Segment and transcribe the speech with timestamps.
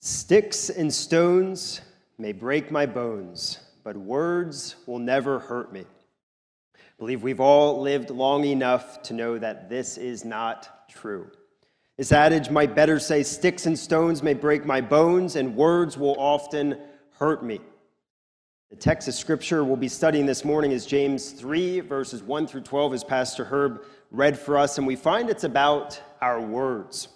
[0.00, 1.80] Sticks and stones
[2.18, 5.84] may break my bones, but words will never hurt me.
[6.76, 11.28] I believe we've all lived long enough to know that this is not true.
[11.96, 16.14] This adage might better say, Sticks and stones may break my bones, and words will
[16.16, 16.78] often
[17.18, 17.58] hurt me.
[18.70, 22.60] The text of scripture we'll be studying this morning is James 3, verses 1 through
[22.60, 27.08] 12, as Pastor Herb read for us, and we find it's about our words.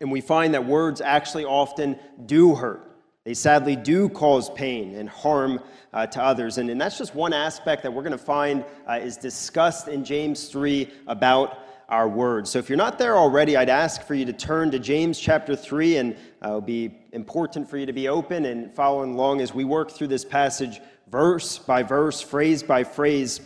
[0.00, 2.90] And we find that words actually often do hurt.
[3.24, 5.60] They sadly do cause pain and harm
[5.94, 6.58] uh, to others.
[6.58, 10.04] And, and that's just one aspect that we're going to find uh, is discussed in
[10.04, 11.58] James 3 about
[11.88, 12.50] our words.
[12.50, 15.54] So if you're not there already, I'd ask for you to turn to James chapter
[15.56, 19.54] 3, and uh, it'll be important for you to be open and following along as
[19.54, 23.40] we work through this passage verse by verse, phrase by phrase.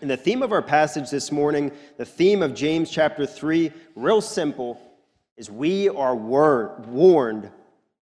[0.00, 4.20] And the theme of our passage this morning, the theme of James chapter 3, real
[4.20, 4.80] simple
[5.40, 7.50] is we are word, warned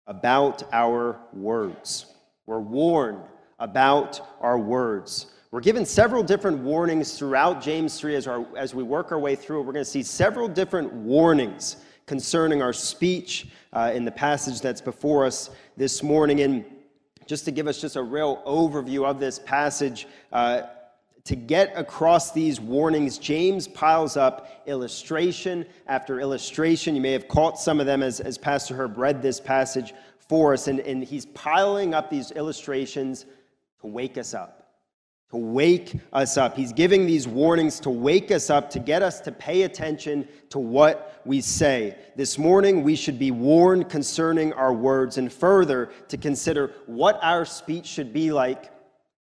[0.05, 2.08] about our words.
[2.45, 3.23] We're warned
[3.58, 5.28] about our words.
[5.50, 9.38] We're given several different warnings throughout James 3 as, our, as we work our way
[9.38, 9.64] through it.
[9.64, 14.81] We're going to see several different warnings concerning our speech uh, in the passage that's
[14.81, 16.42] before us this morning.
[16.42, 16.66] And
[17.27, 20.64] just to give us just a real overview of this passage, uh,
[21.25, 26.95] to get across these warnings, James piles up illustration after illustration.
[26.95, 29.94] You may have caught some of them as, as Pastor Herb read this passage
[30.27, 33.25] for us, and, and he's piling up these illustrations
[33.81, 34.58] to wake us up.
[35.30, 36.58] To wake us up.
[36.58, 40.59] He's giving these warnings to wake us up, to get us to pay attention to
[40.59, 41.97] what we say.
[42.16, 47.45] This morning, we should be warned concerning our words, and further, to consider what our
[47.45, 48.72] speech should be like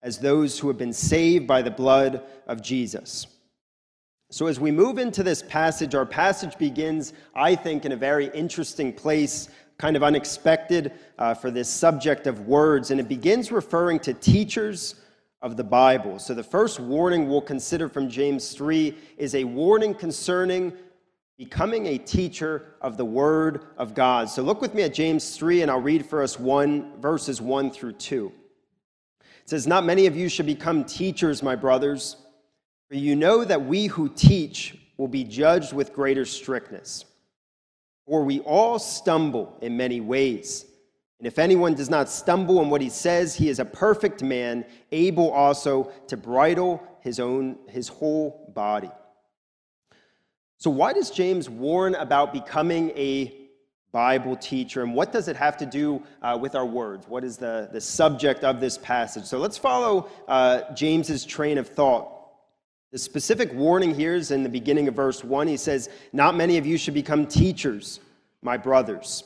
[0.02, 3.28] as those who have been saved by the blood of Jesus.
[4.32, 8.28] So, as we move into this passage, our passage begins, I think, in a very
[8.28, 14.00] interesting place, kind of unexpected uh, for this subject of words, and it begins referring
[14.02, 14.96] to teachers
[15.42, 16.20] of the Bible.
[16.20, 20.74] So, the first warning we'll consider from James 3 is a warning concerning
[21.36, 24.30] becoming a teacher of the Word of God.
[24.30, 27.72] So, look with me at James 3, and I'll read for us one, verses 1
[27.72, 28.32] through 2.
[29.50, 32.18] Says, Not many of you should become teachers, my brothers,
[32.88, 37.04] for you know that we who teach will be judged with greater strictness.
[38.06, 40.68] For we all stumble in many ways.
[41.18, 44.66] And if anyone does not stumble in what he says, he is a perfect man,
[44.92, 48.92] able also to bridle his own his whole body.
[50.58, 53.39] So why does James warn about becoming a
[53.92, 54.84] Bible teacher.
[54.84, 57.08] And what does it have to do uh, with our words?
[57.08, 59.26] What is the, the subject of this passage?
[59.26, 62.16] So let's follow uh, James's train of thought.
[62.92, 65.48] The specific warning here is in the beginning of verse 1.
[65.48, 68.00] He says, Not many of you should become teachers,
[68.42, 69.24] my brothers.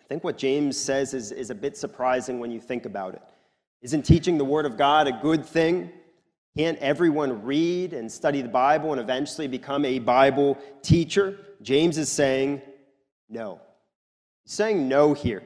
[0.00, 3.22] I think what James says is, is a bit surprising when you think about it.
[3.82, 5.90] Isn't teaching the Word of God a good thing?
[6.56, 11.38] Can't everyone read and study the Bible and eventually become a Bible teacher?
[11.62, 12.62] James is saying,
[13.28, 13.60] no.
[14.44, 15.42] He's saying no here.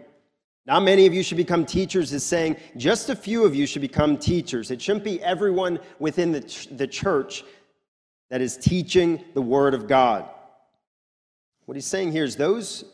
[0.67, 3.81] Not many of you should become teachers is saying just a few of you should
[3.81, 4.71] become teachers.
[4.71, 7.43] It shouldn't be everyone within the, ch- the church
[8.29, 10.29] that is teaching the Word of God.
[11.65, 12.85] What he's saying here is those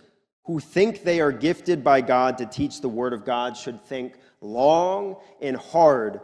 [0.44, 4.14] who think they are gifted by God to teach the Word of God should think
[4.40, 6.20] long and hard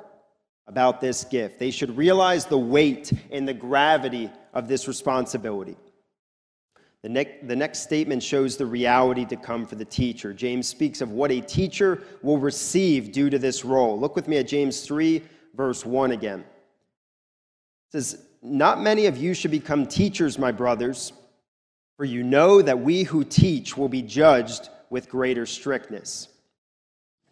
[0.67, 1.59] about this gift.
[1.59, 5.77] They should realize the weight and the gravity of this responsibility.
[7.03, 10.35] The, ne- the next statement shows the reality to come for the teacher.
[10.35, 13.99] James speaks of what a teacher will receive due to this role.
[13.99, 15.23] Look with me at James 3,
[15.55, 16.41] verse 1 again.
[16.41, 21.15] It says, Not many of you should become teachers, my brothers,
[21.97, 26.29] for you know that we who teach will be judged with greater strictness.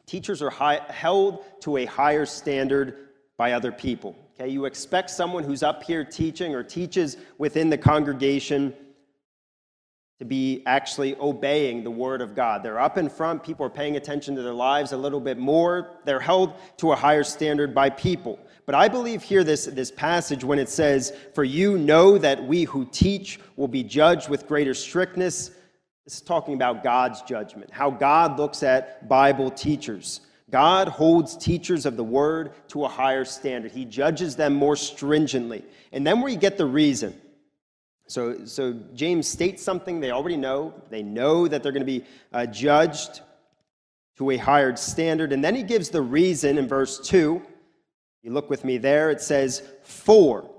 [0.07, 4.17] Teachers are high, held to a higher standard by other people.
[4.41, 8.73] Okay, you expect someone who's up here teaching or teaches within the congregation
[10.19, 12.63] to be actually obeying the word of God.
[12.63, 15.99] They're up in front, people are paying attention to their lives a little bit more.
[16.05, 18.39] They're held to a higher standard by people.
[18.67, 22.65] But I believe here this, this passage when it says, For you know that we
[22.65, 25.53] who teach will be judged with greater strictness.
[26.05, 30.21] This is talking about God's judgment, how God looks at Bible teachers.
[30.51, 33.71] God holds teachers of the word to a higher standard.
[33.71, 35.65] He judges them more stringently.
[35.93, 37.19] And then we get the reason.
[38.09, 40.75] So, so James states something they already know.
[40.89, 43.21] They know that they're going to be uh, judged
[44.17, 45.33] to a higher standard.
[45.33, 47.41] And then he gives the reason in verse 2.
[48.23, 50.51] You look with me there, it says, for.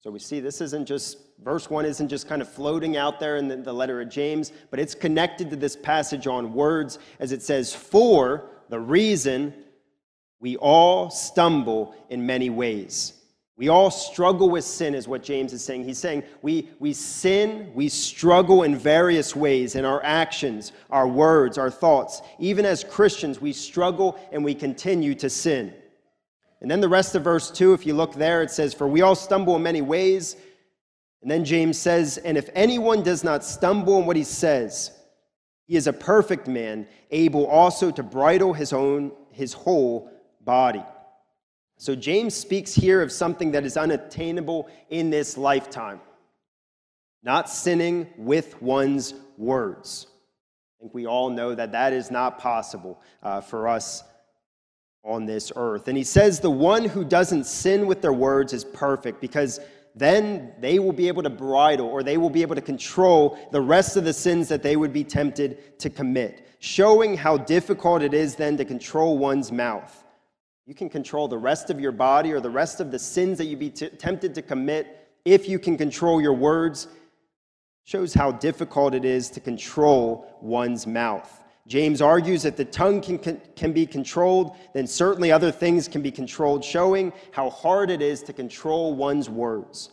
[0.00, 3.36] So we see this isn't just verse 1 isn't just kind of floating out there
[3.36, 7.32] in the, the letter of James, but it's connected to this passage on words as
[7.32, 9.52] it says, For the reason
[10.40, 13.14] we all stumble in many ways.
[13.56, 15.84] We all struggle with sin, is what James is saying.
[15.84, 21.56] He's saying we, we sin, we struggle in various ways in our actions, our words,
[21.56, 22.20] our thoughts.
[22.40, 25.72] Even as Christians, we struggle and we continue to sin.
[26.60, 29.02] And then the rest of verse 2, if you look there, it says, For we
[29.02, 30.36] all stumble in many ways.
[31.22, 34.90] And then James says, And if anyone does not stumble in what he says,
[35.66, 40.10] he is a perfect man, able also to bridle his own his whole
[40.40, 40.82] body.
[41.84, 46.00] So James speaks here of something that is unattainable in this lifetime
[47.22, 50.06] not sinning with one's words.
[50.08, 54.02] I think we all know that that is not possible uh, for us
[55.04, 55.86] on this earth.
[55.88, 59.60] And he says the one who doesn't sin with their words is perfect because
[59.94, 63.60] then they will be able to bridle or they will be able to control the
[63.60, 68.14] rest of the sins that they would be tempted to commit, showing how difficult it
[68.14, 70.03] is then to control one's mouth.
[70.66, 73.46] You can control the rest of your body or the rest of the sins that
[73.46, 76.88] you'd be t- tempted to commit if you can control your words.
[77.84, 81.44] Shows how difficult it is to control one's mouth.
[81.66, 86.02] James argues that the tongue can, can, can be controlled, then certainly other things can
[86.02, 89.90] be controlled, showing how hard it is to control one's words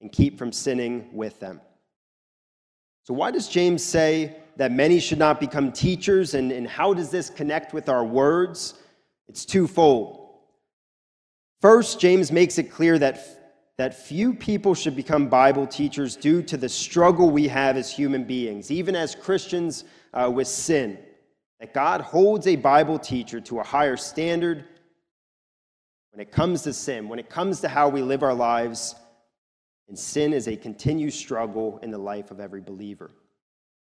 [0.00, 1.60] and keep from sinning with them.
[3.04, 7.10] So, why does James say that many should not become teachers, and, and how does
[7.10, 8.74] this connect with our words?
[9.28, 10.28] It's twofold.
[11.60, 16.56] First, James makes it clear that, that few people should become Bible teachers due to
[16.56, 19.84] the struggle we have as human beings, even as Christians
[20.14, 20.98] uh, with sin.
[21.60, 24.64] That God holds a Bible teacher to a higher standard
[26.12, 28.94] when it comes to sin, when it comes to how we live our lives.
[29.88, 33.10] And sin is a continued struggle in the life of every believer.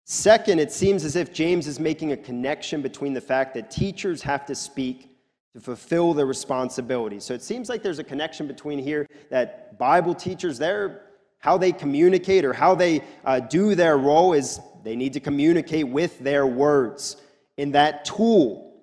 [0.06, 4.22] Second, it seems as if James is making a connection between the fact that teachers
[4.22, 5.15] have to speak
[5.56, 7.24] to fulfill their responsibilities.
[7.24, 11.04] So it seems like there's a connection between here that Bible teachers, their
[11.40, 15.88] how they communicate or how they uh, do their role is they need to communicate
[15.88, 17.16] with their words
[17.56, 18.74] in that tool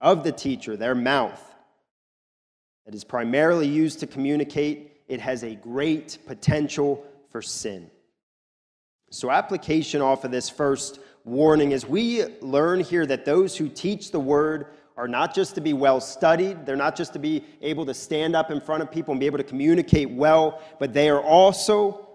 [0.00, 1.42] of the teacher, their mouth,
[2.86, 5.02] that is primarily used to communicate.
[5.08, 7.90] It has a great potential for sin.
[9.10, 14.12] So, application off of this first warning is we learn here that those who teach
[14.12, 14.68] the word
[15.02, 18.36] are not just to be well studied, they're not just to be able to stand
[18.36, 22.08] up in front of people and be able to communicate well, but they are also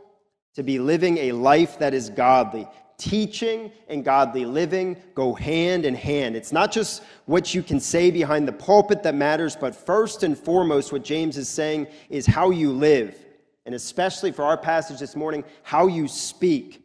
[0.56, 2.66] to be living a life that is godly.
[2.98, 6.38] Teaching and godly living go hand in hand.
[6.38, 10.38] It's not just what you can say behind the pulpit that matters, but first and
[10.38, 13.18] foremost, what James is saying is how you live.
[13.66, 16.82] And especially for our passage this morning, how you speak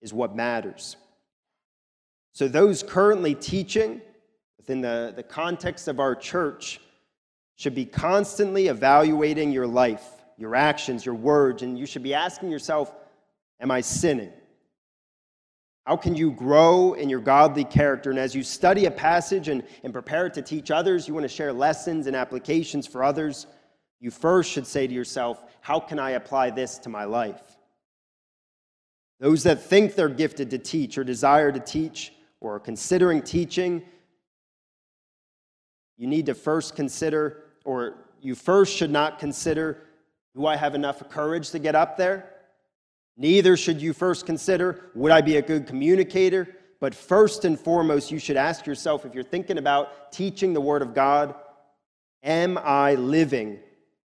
[0.00, 0.96] is what matters.
[2.32, 4.00] So, those currently teaching,
[4.66, 6.80] within the, the context of our church
[7.54, 10.04] should be constantly evaluating your life,
[10.36, 12.92] your actions, your words, and you should be asking yourself,
[13.60, 14.32] Am I sinning?
[15.86, 18.10] How can you grow in your godly character?
[18.10, 21.28] And as you study a passage and, and prepare to teach others, you want to
[21.28, 23.46] share lessons and applications for others,
[24.00, 27.40] you first should say to yourself, How can I apply this to my life?
[29.20, 33.82] Those that think they're gifted to teach or desire to teach or are considering teaching
[35.96, 39.82] you need to first consider, or you first should not consider,
[40.34, 42.30] do I have enough courage to get up there?
[43.16, 46.48] Neither should you first consider, would I be a good communicator?
[46.80, 50.82] But first and foremost, you should ask yourself if you're thinking about teaching the Word
[50.82, 51.34] of God,
[52.22, 53.58] am I living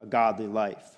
[0.00, 0.96] a godly life?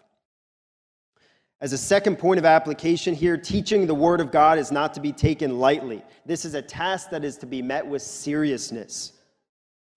[1.60, 5.00] As a second point of application here, teaching the Word of God is not to
[5.00, 6.04] be taken lightly.
[6.24, 9.14] This is a task that is to be met with seriousness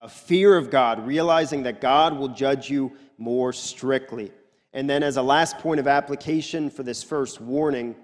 [0.02, 4.32] a fear of God, realizing that God will judge you more strictly.
[4.72, 7.94] And then, as a last point of application for this first warning,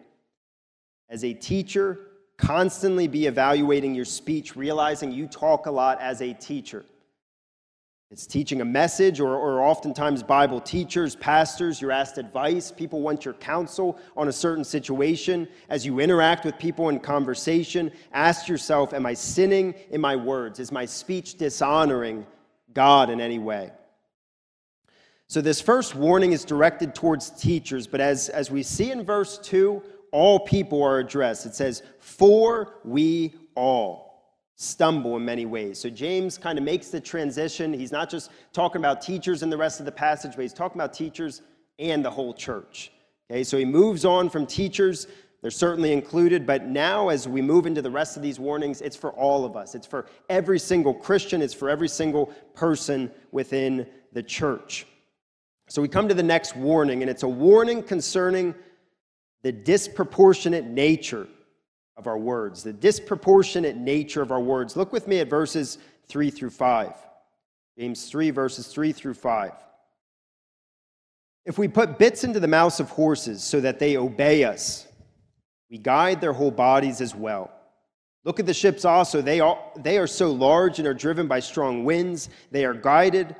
[1.08, 1.98] as a teacher,
[2.36, 6.84] constantly be evaluating your speech, realizing you talk a lot as a teacher.
[8.10, 12.72] It's teaching a message, or, or oftentimes Bible teachers, pastors, you're asked advice.
[12.72, 15.46] People want your counsel on a certain situation.
[15.68, 20.58] As you interact with people in conversation, ask yourself Am I sinning in my words?
[20.58, 22.26] Is my speech dishonoring
[22.72, 23.72] God in any way?
[25.26, 29.36] So, this first warning is directed towards teachers, but as, as we see in verse
[29.36, 31.44] 2, all people are addressed.
[31.44, 34.07] It says, For we all
[34.60, 35.78] stumble in many ways.
[35.78, 37.72] So James kind of makes the transition.
[37.72, 40.80] He's not just talking about teachers in the rest of the passage, but he's talking
[40.80, 41.42] about teachers
[41.78, 42.90] and the whole church.
[43.30, 45.06] Okay, so he moves on from teachers.
[45.42, 48.96] They're certainly included, but now as we move into the rest of these warnings, it's
[48.96, 49.76] for all of us.
[49.76, 54.88] It's for every single Christian, it's for every single person within the church.
[55.68, 58.56] So we come to the next warning, and it's a warning concerning
[59.42, 61.28] the disproportionate nature
[61.98, 62.62] of our words.
[62.62, 64.76] The disproportionate nature of our words.
[64.76, 66.94] Look with me at verses 3 through 5.
[67.76, 69.52] James 3, verses 3 through 5.
[71.44, 74.86] If we put bits into the mouths of horses so that they obey us,
[75.70, 77.50] we guide their whole bodies as well.
[78.24, 79.20] Look at the ships also.
[79.20, 82.28] They are, they are so large and are driven by strong winds.
[82.50, 83.34] They are guided,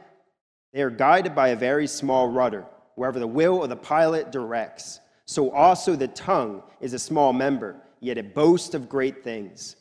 [0.72, 5.00] they are guided by a very small rudder, wherever the will of the pilot directs.
[5.26, 9.76] So also the tongue is a small member, yet it boasts of great things.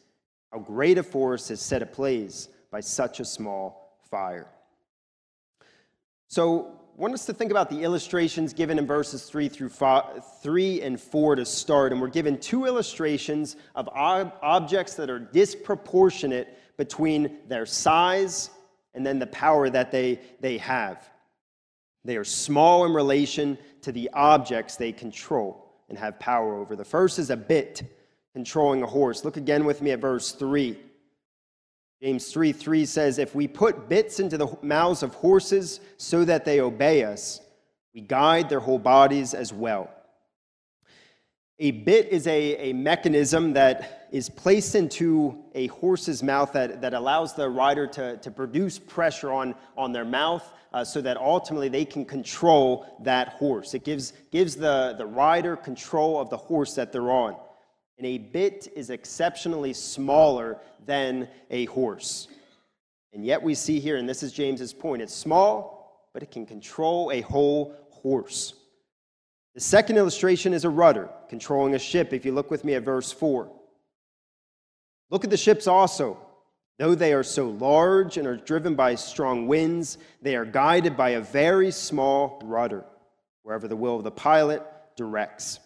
[0.52, 4.48] How great a force is set ablaze by such a small fire.
[6.28, 10.82] So want us to think about the illustrations given in verses 3 through 5, 3
[10.82, 11.92] and 4 to start.
[11.92, 18.50] And we're given two illustrations of ob- objects that are disproportionate between their size
[18.94, 21.08] and then the power that they, they have.
[22.04, 26.76] They are small in relation to the objects they control and have power over.
[26.76, 27.84] The first is a bit
[28.38, 29.26] controlling a horse.
[29.26, 30.78] Look again with me at verse 3.
[32.04, 36.46] James 3 3 says, If we put bits into the mouths of horses so that
[36.46, 37.42] they obey us,
[37.96, 39.90] we guide their whole bodies as well.
[41.58, 46.94] A bit is a, a mechanism that is placed into a horse's mouth that, that
[46.94, 51.70] allows the rider to, to produce pressure on, on their mouth uh, so that ultimately
[51.70, 53.74] they can control that horse.
[53.74, 57.36] It gives, gives the, the rider control of the horse that they're on
[57.98, 62.28] and a bit is exceptionally smaller than a horse.
[63.14, 66.46] And yet we see here, and this is James's point, it's small, but it can
[66.46, 68.54] control a whole horse.
[69.56, 72.14] The second illustration is a rudder controlling a ship.
[72.14, 73.52] If you look with me at verse 4,
[75.10, 76.20] look at the ships also.
[76.78, 81.12] Though they are so large and are driven by strong winds, they are guided by
[81.12, 82.86] a very small rudder,
[83.42, 84.62] wherever the will of the pilot
[84.96, 85.60] directs.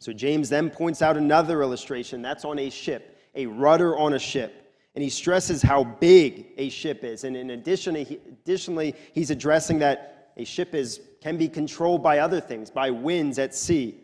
[0.00, 4.18] So James then points out another illustration that's on a ship, a rudder on a
[4.18, 4.74] ship.
[4.94, 7.22] And he stresses how big a ship is.
[7.24, 12.40] And in addition, additionally, he's addressing that a ship is, can be controlled by other
[12.40, 13.94] things, by winds at sea.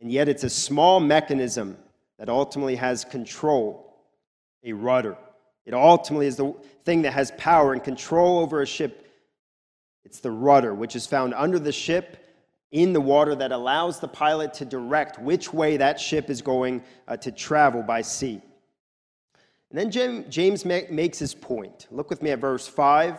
[0.00, 1.78] And yet it's a small mechanism
[2.18, 3.96] that ultimately has control,
[4.64, 5.16] a rudder.
[5.64, 9.06] It ultimately is the thing that has power and control over a ship.
[10.04, 12.27] It's the rudder, which is found under the ship
[12.70, 16.82] in the water that allows the pilot to direct which way that ship is going
[17.06, 18.40] uh, to travel by sea.
[19.70, 21.86] And then James makes his point.
[21.90, 23.18] Look with me at verse 5.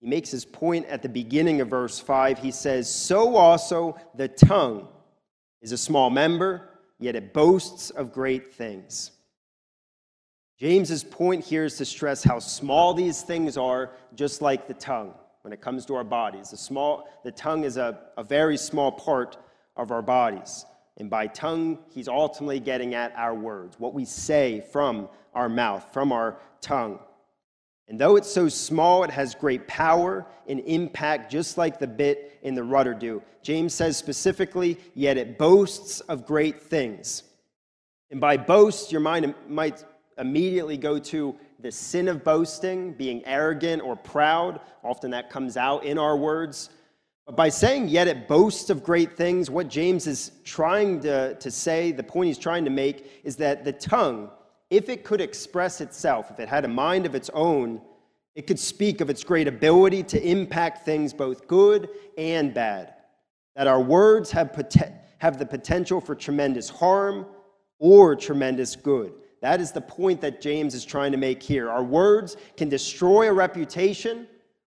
[0.00, 2.38] He makes his point at the beginning of verse 5.
[2.38, 4.88] He says, So also the tongue
[5.60, 6.68] is a small member,
[6.98, 9.12] yet it boasts of great things.
[10.58, 15.14] James's point here is to stress how small these things are, just like the tongue
[15.48, 16.50] when it comes to our bodies.
[16.50, 19.38] The, small, the tongue is a, a very small part
[19.78, 20.66] of our bodies.
[20.98, 25.86] And by tongue, he's ultimately getting at our words, what we say from our mouth,
[25.90, 26.98] from our tongue.
[27.88, 32.38] And though it's so small, it has great power and impact, just like the bit
[32.42, 33.22] in the rudder do.
[33.40, 37.22] James says specifically, yet it boasts of great things.
[38.10, 39.82] And by boast, your mind might
[40.18, 44.60] immediately go to the sin of boasting, being arrogant or proud.
[44.84, 46.70] Often that comes out in our words.
[47.26, 51.50] But by saying, yet it boasts of great things, what James is trying to, to
[51.50, 54.30] say, the point he's trying to make, is that the tongue,
[54.70, 57.82] if it could express itself, if it had a mind of its own,
[58.34, 62.94] it could speak of its great ability to impact things both good and bad.
[63.56, 64.56] That our words have,
[65.18, 67.26] have the potential for tremendous harm
[67.78, 69.12] or tremendous good.
[69.40, 71.70] That is the point that James is trying to make here.
[71.70, 74.26] Our words can destroy a reputation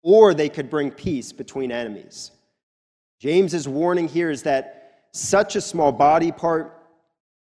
[0.02, 2.32] or they could bring peace between enemies.
[3.20, 6.76] James's warning here is that such a small body part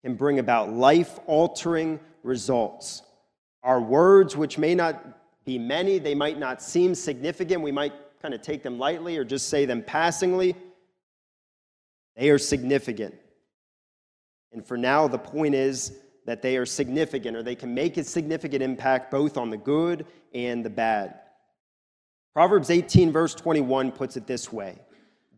[0.02, 3.02] can bring about life altering results.
[3.62, 7.92] Our words, which may not be many, they might not seem significant, we might
[8.22, 10.54] kind of take them lightly or just say them passingly,
[12.16, 13.14] they are significant.
[14.52, 15.92] And for now, the point is
[16.26, 20.04] that they are significant or they can make a significant impact both on the good
[20.34, 21.20] and the bad.
[22.34, 24.78] Proverbs 18, verse 21 puts it this way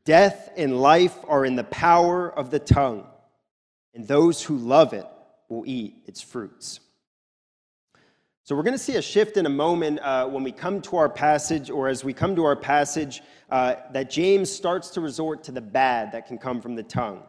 [0.04, 3.06] Death and life are in the power of the tongue,
[3.94, 5.06] and those who love it
[5.48, 6.80] will eat its fruits.
[8.42, 10.96] So we're going to see a shift in a moment uh, when we come to
[10.96, 15.44] our passage, or as we come to our passage, uh, that James starts to resort
[15.44, 17.22] to the bad that can come from the tongue.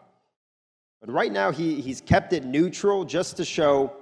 [1.01, 3.95] But right now, he, he's kept it neutral just to show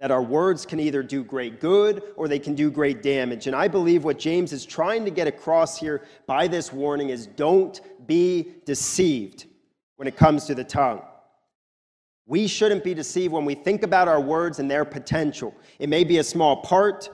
[0.00, 3.46] that our words can either do great good or they can do great damage.
[3.46, 7.26] And I believe what James is trying to get across here by this warning is
[7.26, 9.46] don't be deceived
[9.96, 11.02] when it comes to the tongue.
[12.26, 15.54] We shouldn't be deceived when we think about our words and their potential.
[15.78, 17.08] It may be a small part,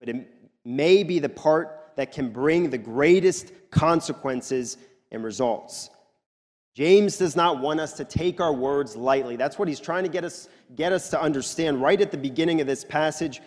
[0.00, 0.26] but it
[0.64, 4.78] may be the part that can bring the greatest consequences
[5.12, 5.90] and results.
[6.76, 9.36] James does not want us to take our words lightly.
[9.36, 12.60] That's what he's trying to get us, get us to understand right at the beginning
[12.60, 13.40] of this passage.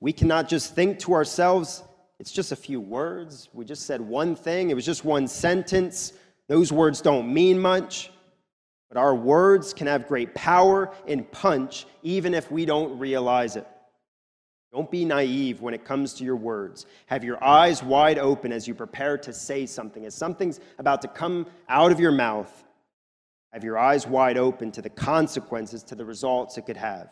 [0.00, 1.82] We cannot just think to ourselves,
[2.18, 3.50] it's just a few words.
[3.52, 6.14] We just said one thing, it was just one sentence.
[6.48, 8.10] Those words don't mean much.
[8.88, 13.66] But our words can have great power and punch even if we don't realize it.
[14.72, 16.86] Don't be naive when it comes to your words.
[17.06, 20.04] Have your eyes wide open as you prepare to say something.
[20.04, 22.64] As something's about to come out of your mouth,
[23.52, 27.08] have your eyes wide open to the consequences, to the results it could have.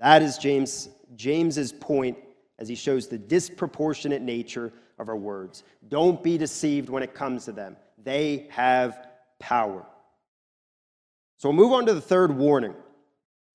[0.00, 2.18] That is James, James's point
[2.58, 5.62] as he shows the disproportionate nature of our words.
[5.88, 7.76] Don't be deceived when it comes to them.
[8.02, 9.06] They have
[9.38, 9.86] power.
[11.36, 12.74] So we'll move on to the third warning.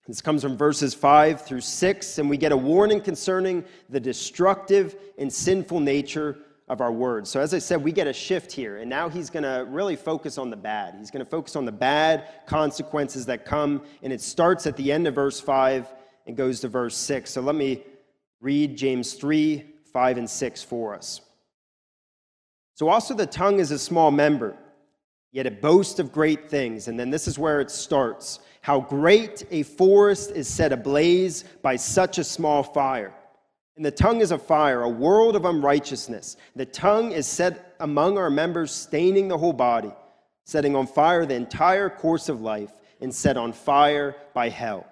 [0.08, 4.96] This comes from verses 5 through 6, and we get a warning concerning the destructive
[5.18, 7.30] and sinful nature of our words.
[7.30, 9.96] So, as I said, we get a shift here, and now he's going to really
[9.96, 10.96] focus on the bad.
[11.00, 14.92] He's going to focus on the bad consequences that come, and it starts at the
[14.92, 15.92] end of verse 5
[16.28, 17.32] and goes to verse 6.
[17.32, 17.84] So, let me
[18.42, 21.22] read James 3 5 and 6 for us.
[22.76, 24.56] So, also the tongue is a small member,
[25.32, 26.88] yet it boasts of great things.
[26.88, 28.40] And then this is where it starts.
[28.65, 33.13] How great a forest is set ablaze by such a small fire.
[33.75, 36.36] And the tongue is a fire, a world of unrighteousness.
[36.55, 39.91] The tongue is set among our members, staining the whole body,
[40.45, 44.88] setting on fire the entire course of life, and set on fire by hell.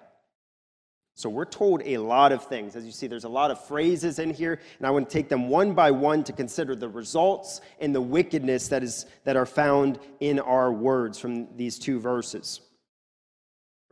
[1.16, 2.76] So we're told a lot of things.
[2.76, 5.28] As you see, there's a lot of phrases in here, and I want to take
[5.28, 9.44] them one by one to consider the results and the wickedness that, is, that are
[9.44, 12.60] found in our words from these two verses.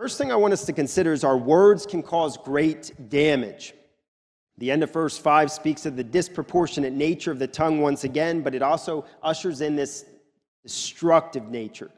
[0.03, 3.73] First thing I want us to consider is our words can cause great damage.
[4.59, 8.41] The end of verse 5 speaks of the disproportionate nature of the tongue once again,
[8.41, 10.05] but it also ushers in this
[10.65, 11.89] destructive nature.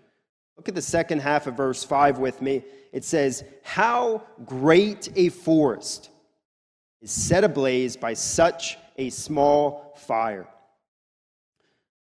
[0.59, 2.63] Look at the second half of verse 5 with me.
[2.93, 6.11] It says, How great a forest
[7.01, 10.47] is set ablaze by such a small fire.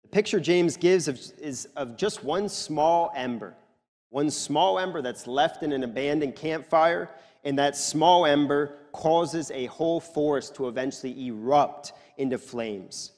[0.04, 3.56] The picture James gives is of just one small ember
[4.10, 7.10] one small ember that's left in an abandoned campfire,
[7.44, 13.12] and that small ember causes a whole forest to eventually erupt into flames.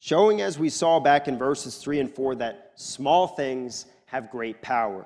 [0.00, 4.62] Showing, as we saw back in verses 3 and 4, that small things have great
[4.62, 5.04] power.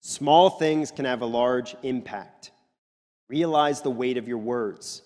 [0.00, 2.50] Small things can have a large impact.
[3.28, 5.02] Realize the weight of your words.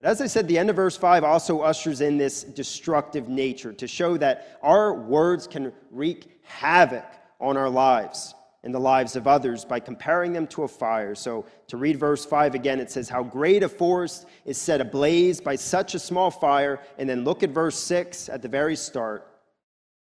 [0.00, 3.72] But as I said, the end of verse 5 also ushers in this destructive nature
[3.72, 7.06] to show that our words can wreak havoc
[7.40, 8.35] on our lives
[8.66, 11.14] in the lives of others by comparing them to a fire.
[11.14, 15.40] So, to read verse 5 again, it says, How great a forest is set ablaze
[15.40, 16.80] by such a small fire.
[16.98, 19.24] And then look at verse 6 at the very start.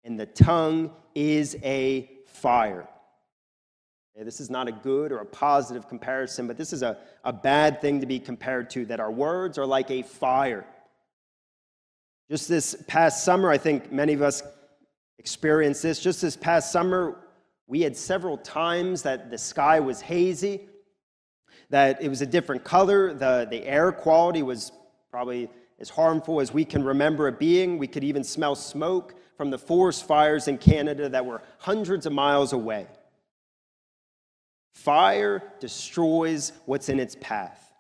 [0.04, 2.88] And the tongue is a fire.
[4.16, 7.34] Okay, this is not a good or a positive comparison, but this is a, a
[7.34, 10.64] bad thing to be compared to, that our words are like a fire.
[12.30, 14.44] Just this past summer, I think many of us
[15.18, 16.00] experienced this.
[16.00, 17.18] Just this past summer,
[17.74, 20.62] we had several times that the sky was hazy,
[21.72, 24.72] that it was a different color, the, the air quality was
[25.10, 27.80] probably as harmful as we can remember it being.
[27.80, 32.14] We could even smell smoke from the forest fires in Canada that were hundreds of
[32.14, 32.86] miles away.
[34.76, 37.74] Fire destroys what's in its path.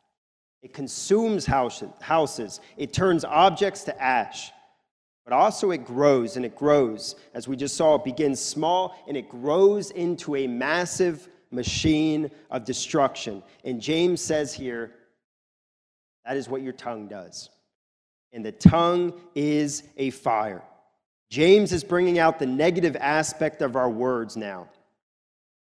[0.63, 2.59] It consumes houses.
[2.77, 4.51] It turns objects to ash.
[5.25, 7.15] But also it grows and it grows.
[7.33, 12.65] As we just saw, it begins small and it grows into a massive machine of
[12.65, 13.41] destruction.
[13.63, 14.91] And James says here,
[16.25, 17.49] that is what your tongue does.
[18.33, 20.63] And the tongue is a fire.
[21.29, 24.67] James is bringing out the negative aspect of our words now.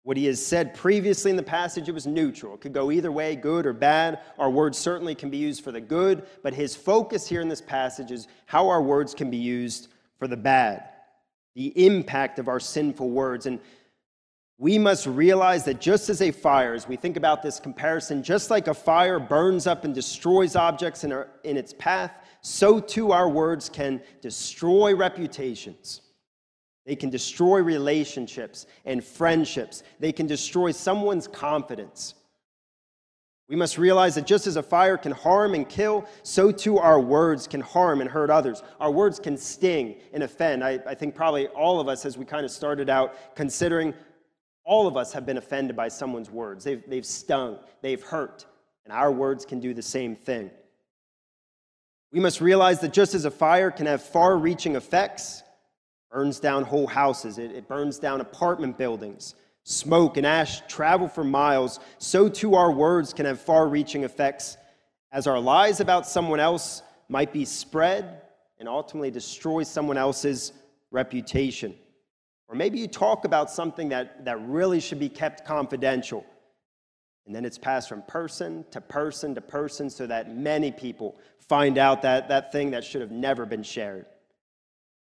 [0.05, 2.55] What he has said previously in the passage, it was neutral.
[2.55, 4.19] It could go either way, good or bad.
[4.37, 7.61] Our words certainly can be used for the good, but his focus here in this
[7.61, 9.89] passage is how our words can be used
[10.19, 10.89] for the bad,
[11.55, 13.47] the impact of our sinful words.
[13.47, 13.61] And
[14.59, 18.49] We must realize that just as a fire, as we think about this comparison, just
[18.49, 22.13] like a fire burns up and destroys objects in, our, in its path,
[22.43, 26.03] so too our words can destroy reputations.
[26.85, 29.83] They can destroy relationships and friendships.
[30.01, 32.15] They can destroy someone's confidence.
[33.49, 36.99] We must realize that just as a fire can harm and kill, so too our
[36.99, 38.63] words can harm and hurt others.
[38.81, 40.65] Our words can sting and offend.
[40.65, 43.95] I, I think probably all of us, as we kind of started out considering,
[44.65, 46.65] all of us have been offended by someone's words.
[46.65, 48.47] They've, they've stung, they've hurt,
[48.85, 50.51] and our words can do the same thing.
[52.13, 55.43] We must realize that just as a fire can have far reaching effects,
[56.13, 61.25] burns down whole houses, it, it burns down apartment buildings, smoke and ash travel for
[61.25, 64.59] miles, so too our words can have far reaching effects
[65.11, 68.23] as our lies about someone else might be spread
[68.59, 70.53] and ultimately destroy someone else's
[70.91, 71.75] reputation.
[72.49, 76.27] Or maybe you talk about something that, that really should be kept confidential.
[77.25, 81.79] And then it's passed from person to person to person so that many people find
[81.79, 84.07] out that, that thing that should have never been shared.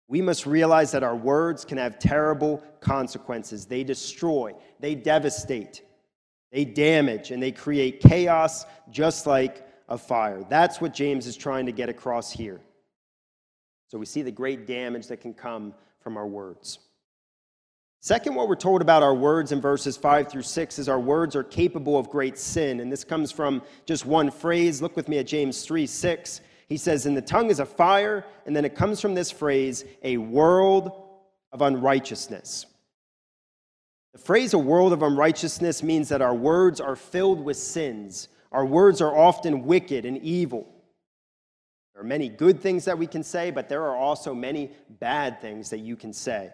[0.07, 3.65] We must realize that our words can have terrible consequences.
[3.65, 5.81] They destroy, they devastate,
[6.51, 10.45] they damage, and they create chaos just like a fire.
[10.49, 12.61] That's what James is trying to get across here.
[13.87, 16.79] So we see the great damage that can come from our words.
[17.99, 21.35] Second, what we're told about our words in verses 5 through 6 is our words
[21.35, 22.79] are capable of great sin.
[22.79, 24.81] And this comes from just one phrase.
[24.81, 26.41] Look with me at James 3 6.
[26.67, 29.85] He says, And the tongue is a fire, and then it comes from this phrase,
[30.03, 30.91] a world
[31.51, 32.65] of unrighteousness.
[34.13, 38.29] The phrase a world of unrighteousness means that our words are filled with sins.
[38.51, 40.67] Our words are often wicked and evil.
[41.93, 45.41] There are many good things that we can say, but there are also many bad
[45.41, 46.51] things that you can say.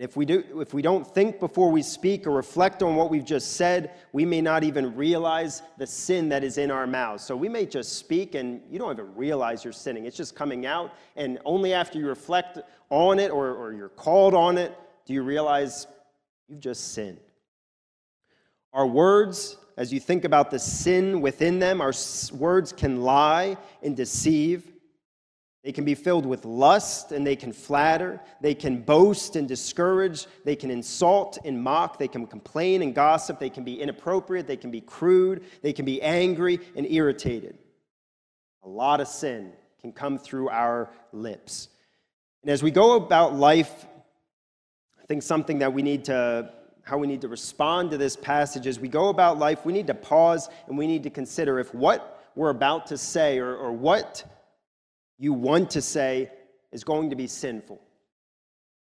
[0.00, 3.22] If we, do, if we don't think before we speak or reflect on what we've
[3.22, 7.22] just said, we may not even realize the sin that is in our mouths.
[7.22, 10.06] So we may just speak and you don't even realize you're sinning.
[10.06, 10.94] It's just coming out.
[11.16, 15.22] And only after you reflect on it or, or you're called on it do you
[15.22, 15.86] realize
[16.48, 17.20] you've just sinned.
[18.72, 21.92] Our words, as you think about the sin within them, our
[22.32, 24.72] words can lie and deceive.
[25.62, 28.20] They can be filled with lust and they can flatter.
[28.40, 30.26] They can boast and discourage.
[30.44, 31.98] They can insult and mock.
[31.98, 33.38] They can complain and gossip.
[33.38, 34.46] They can be inappropriate.
[34.46, 35.44] They can be crude.
[35.60, 37.58] They can be angry and irritated.
[38.62, 41.68] A lot of sin can come through our lips.
[42.42, 43.86] And as we go about life,
[45.02, 46.52] I think something that we need to,
[46.84, 49.88] how we need to respond to this passage as we go about life, we need
[49.88, 53.72] to pause and we need to consider if what we're about to say or, or
[53.72, 54.24] what
[55.20, 56.30] you want to say
[56.72, 57.80] is going to be sinful.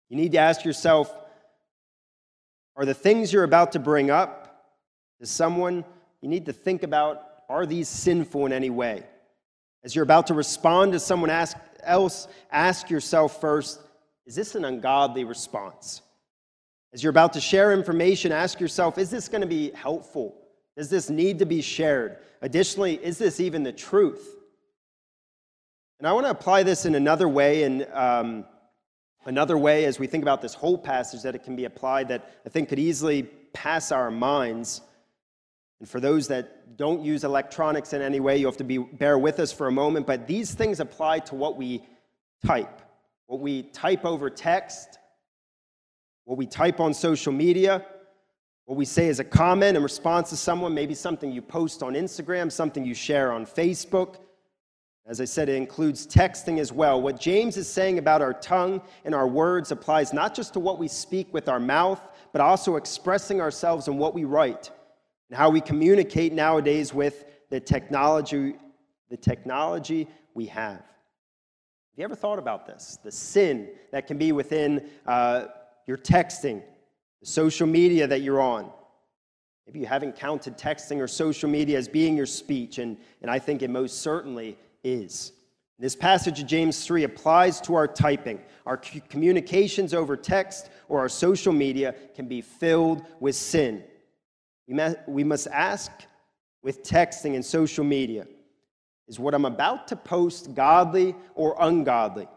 [0.10, 1.14] You need to ask yourself
[2.78, 4.66] are the things you're about to bring up
[5.20, 5.84] to someone,
[6.22, 9.04] you need to think about are these sinful in any way?
[9.84, 13.82] As you're about to respond to someone ask, else, ask yourself first
[14.26, 16.02] is this an ungodly response?
[16.94, 20.38] As you're about to share information, ask yourself is this going to be helpful?
[20.78, 22.18] Does this need to be shared?
[22.42, 24.38] Additionally, is this even the truth?
[26.02, 28.46] And I want to apply this in another way, and um,
[29.26, 32.28] another way as we think about this whole passage that it can be applied that
[32.44, 33.22] I think could easily
[33.54, 34.82] pass our minds.
[35.80, 39.20] And for those that don't use electronics in any way, you have to be, bear
[39.20, 40.08] with us for a moment.
[40.08, 41.84] But these things apply to what we
[42.44, 42.82] type,
[43.28, 44.98] what we type over text,
[46.26, 47.86] what we type on social media,
[48.66, 51.94] what we say as a comment in response to someone, maybe something you post on
[51.94, 54.16] Instagram, something you share on Facebook.
[55.08, 57.02] As I said, it includes texting as well.
[57.02, 60.78] What James is saying about our tongue and our words applies not just to what
[60.78, 62.00] we speak with our mouth,
[62.32, 64.70] but also expressing ourselves in what we write
[65.30, 68.56] and how we communicate nowadays with the technology,
[69.10, 70.78] the technology we have.
[70.78, 73.00] Have you ever thought about this?
[73.04, 75.46] The sin that can be within uh,
[75.88, 76.62] your texting,
[77.20, 78.72] the social media that you're on.
[79.66, 83.40] Maybe you haven't counted texting or social media as being your speech, and, and I
[83.40, 85.34] think it most certainly is.
[85.80, 88.40] This passage of James 3 applies to our typing.
[88.66, 93.84] Our communications over text or our social media can be filled with sin.
[95.08, 95.92] We must ask
[96.62, 98.28] with texting and social media
[99.08, 102.28] is what I'm about to post godly or ungodly?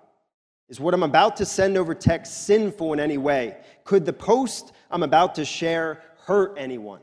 [0.68, 3.58] Is what I'm about to send over text sinful in any way?
[3.84, 7.00] Could the post I'm about to share hurt anyone?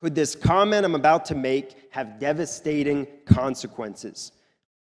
[0.00, 4.32] Could this comment I'm about to make have devastating consequences?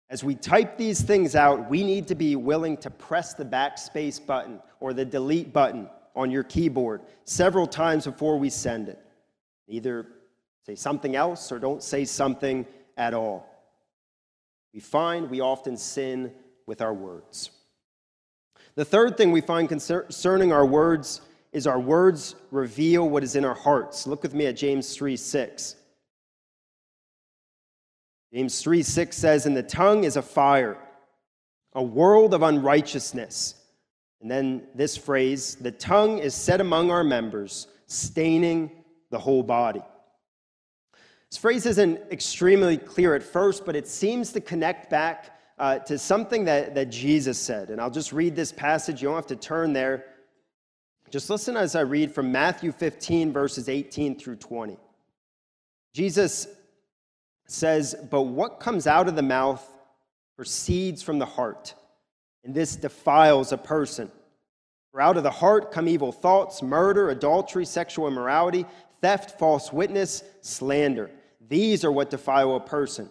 [0.08, 4.24] As we type these things out, we need to be willing to press the backspace
[4.24, 8.98] button or the delete button on your keyboard several times before we send it.
[9.68, 10.06] Either
[10.64, 13.48] say something else or don't say something at all.
[14.74, 16.32] We find we often sin
[16.66, 17.50] with our words.
[18.74, 21.20] The third thing we find concerning our words
[21.52, 24.06] is our words reveal what is in our hearts.
[24.06, 25.76] Look with me at James 3 6.
[28.32, 30.78] James 3 6 says, And the tongue is a fire,
[31.74, 33.56] a world of unrighteousness.
[34.22, 38.70] And then this phrase, the tongue is set among our members, staining
[39.10, 39.82] the whole body.
[41.30, 45.98] This phrase isn't extremely clear at first, but it seems to connect back uh, to
[45.98, 47.70] something that, that Jesus said.
[47.70, 49.02] And I'll just read this passage.
[49.02, 50.04] You don't have to turn there.
[51.12, 54.78] Just listen as I read from Matthew 15, verses 18 through 20.
[55.92, 56.46] Jesus
[57.46, 59.62] says, But what comes out of the mouth
[60.36, 61.74] proceeds from the heart,
[62.44, 64.10] and this defiles a person.
[64.90, 68.64] For out of the heart come evil thoughts, murder, adultery, sexual immorality,
[69.02, 71.10] theft, false witness, slander.
[71.46, 73.10] These are what defile a person.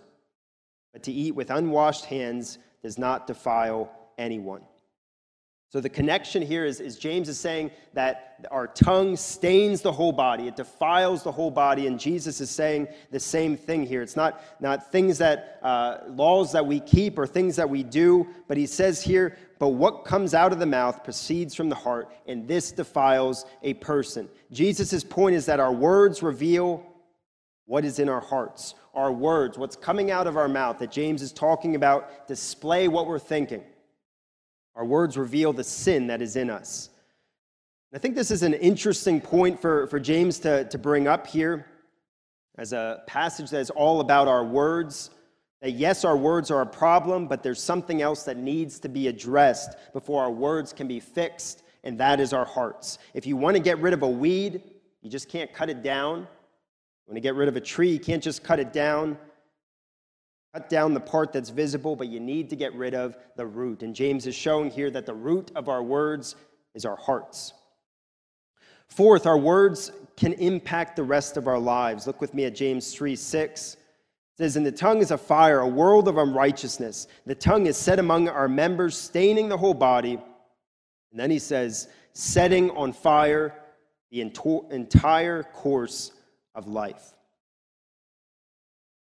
[0.91, 4.63] But to eat with unwashed hands does not defile anyone.
[5.71, 10.11] So the connection here is, is, James is saying that our tongue stains the whole
[10.11, 14.01] body, it defiles the whole body, and Jesus is saying the same thing here.
[14.01, 18.27] It's not, not things that, uh, laws that we keep or things that we do,
[18.49, 22.09] but he says here, but what comes out of the mouth proceeds from the heart,
[22.27, 24.27] and this defiles a person.
[24.51, 26.85] Jesus' point is that our words reveal
[27.65, 28.75] what is in our hearts.
[28.93, 33.07] Our words, what's coming out of our mouth that James is talking about, display what
[33.07, 33.63] we're thinking.
[34.75, 36.89] Our words reveal the sin that is in us.
[37.93, 41.65] I think this is an interesting point for, for James to, to bring up here
[42.57, 45.09] as a passage that is all about our words.
[45.61, 49.09] That yes, our words are a problem, but there's something else that needs to be
[49.09, 52.97] addressed before our words can be fixed, and that is our hearts.
[53.13, 54.63] If you want to get rid of a weed,
[55.01, 56.19] you just can't cut it down.
[56.19, 56.27] You
[57.07, 59.17] want to get rid of a tree, you can't just cut it down.
[60.53, 63.83] Cut down the part that's visible, but you need to get rid of the root.
[63.83, 66.35] And James is showing here that the root of our words
[66.73, 67.53] is our hearts.
[68.87, 72.05] Fourth, our words can impact the rest of our lives.
[72.05, 73.73] Look with me at James 3 6.
[73.73, 73.79] It
[74.37, 77.07] says, And the tongue is a fire, a world of unrighteousness.
[77.25, 80.19] The tongue is set among our members, staining the whole body.
[81.11, 83.53] And then he says, setting on fire
[84.11, 86.11] the entire course
[86.53, 87.13] of life.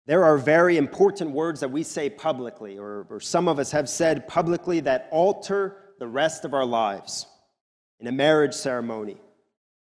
[0.07, 3.89] There are very important words that we say publicly, or, or, some of us have
[3.89, 7.25] said publicly, that alter the rest of our lives.
[7.99, 9.17] In a marriage ceremony,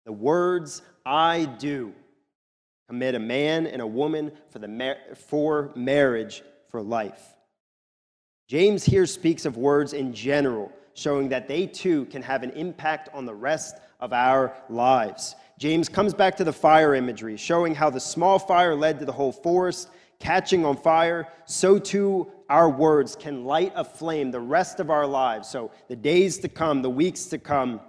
[0.06, 1.94] the words I do
[2.88, 7.36] commit a man and a woman for, the mar- for marriage for life.
[8.48, 13.10] James here speaks of words in general, showing that they too can have an impact
[13.14, 15.36] on the rest of our lives.
[15.60, 19.12] James comes back to the fire imagery, showing how the small fire led to the
[19.12, 19.90] whole forest
[20.24, 25.06] catching on fire, so too our words can light a flame the rest of our
[25.06, 25.50] lives.
[25.50, 27.82] So the days to come, the weeks to come,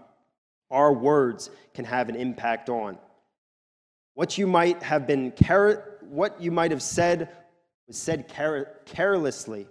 [0.68, 2.98] our words can have an impact on.
[4.14, 7.28] What you might have been care- what you might have said
[7.86, 9.68] was said care- carelessly.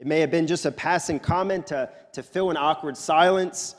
[0.00, 3.74] It may have been just a passing comment to, to fill an awkward silence.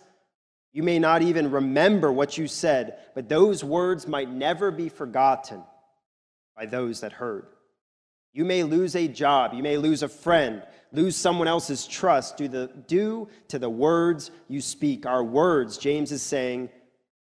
[0.74, 5.64] You may not even remember what you said, but those words might never be forgotten
[6.56, 7.48] by those that heard.
[8.36, 12.50] You may lose a job, you may lose a friend, lose someone else's trust due,
[12.50, 15.06] the, due to the words you speak.
[15.06, 16.70] Our words, James is saying,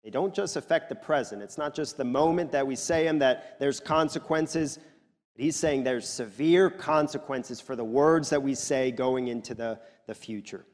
[0.03, 1.43] they don't just affect the present.
[1.43, 4.79] It's not just the moment that we say them that there's consequences.
[5.36, 10.15] He's saying there's severe consequences for the words that we say going into the, the
[10.15, 10.65] future.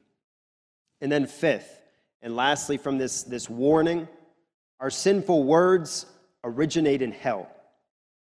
[1.02, 1.82] And then, fifth,
[2.22, 4.08] and lastly, from this, this warning,
[4.80, 6.06] our sinful words
[6.46, 7.50] originate in hell.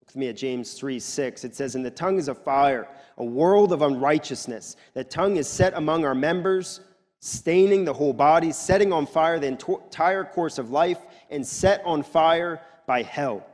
[0.07, 1.45] With me at James 3 6.
[1.45, 2.89] It says, And the tongue is a fire,
[3.19, 4.77] a world of unrighteousness.
[4.95, 6.81] The tongue is set among our members,
[7.21, 10.99] staining the whole body, setting on fire the entire course of life,
[11.31, 13.47] and set on fire by hell.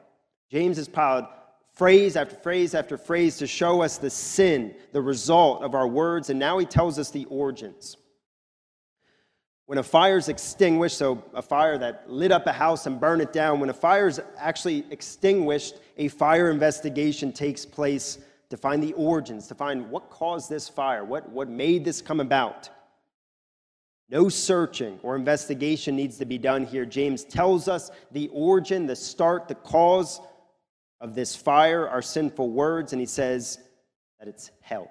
[0.50, 1.26] James has piled
[1.74, 6.28] phrase after phrase after phrase to show us the sin, the result of our words,
[6.30, 7.96] and now he tells us the origins.
[9.66, 13.22] When a fire is extinguished, so a fire that lit up a house and burned
[13.22, 18.82] it down, when a fire is actually extinguished, a fire investigation takes place to find
[18.82, 22.70] the origins, to find what caused this fire, what, what made this come about.
[24.08, 26.86] No searching or investigation needs to be done here.
[26.86, 30.22] James tells us the origin, the start, the cause
[31.02, 33.58] of this fire, our sinful words, and he says
[34.18, 34.90] that it's hell.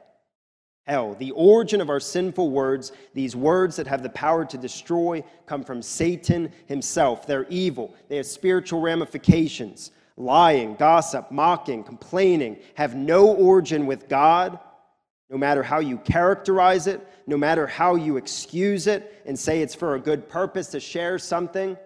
[0.85, 1.15] hell.
[1.15, 5.63] The origin of our sinful words, these words that have the power to destroy, come
[5.63, 7.25] from Satan himself.
[7.25, 9.89] They're evil, they have spiritual ramifications.
[10.19, 14.59] Lying, gossip, mocking, complaining have no origin with God,
[15.29, 19.75] no matter how you characterize it, no matter how you excuse it and say it's
[19.75, 21.77] for a good purpose to share something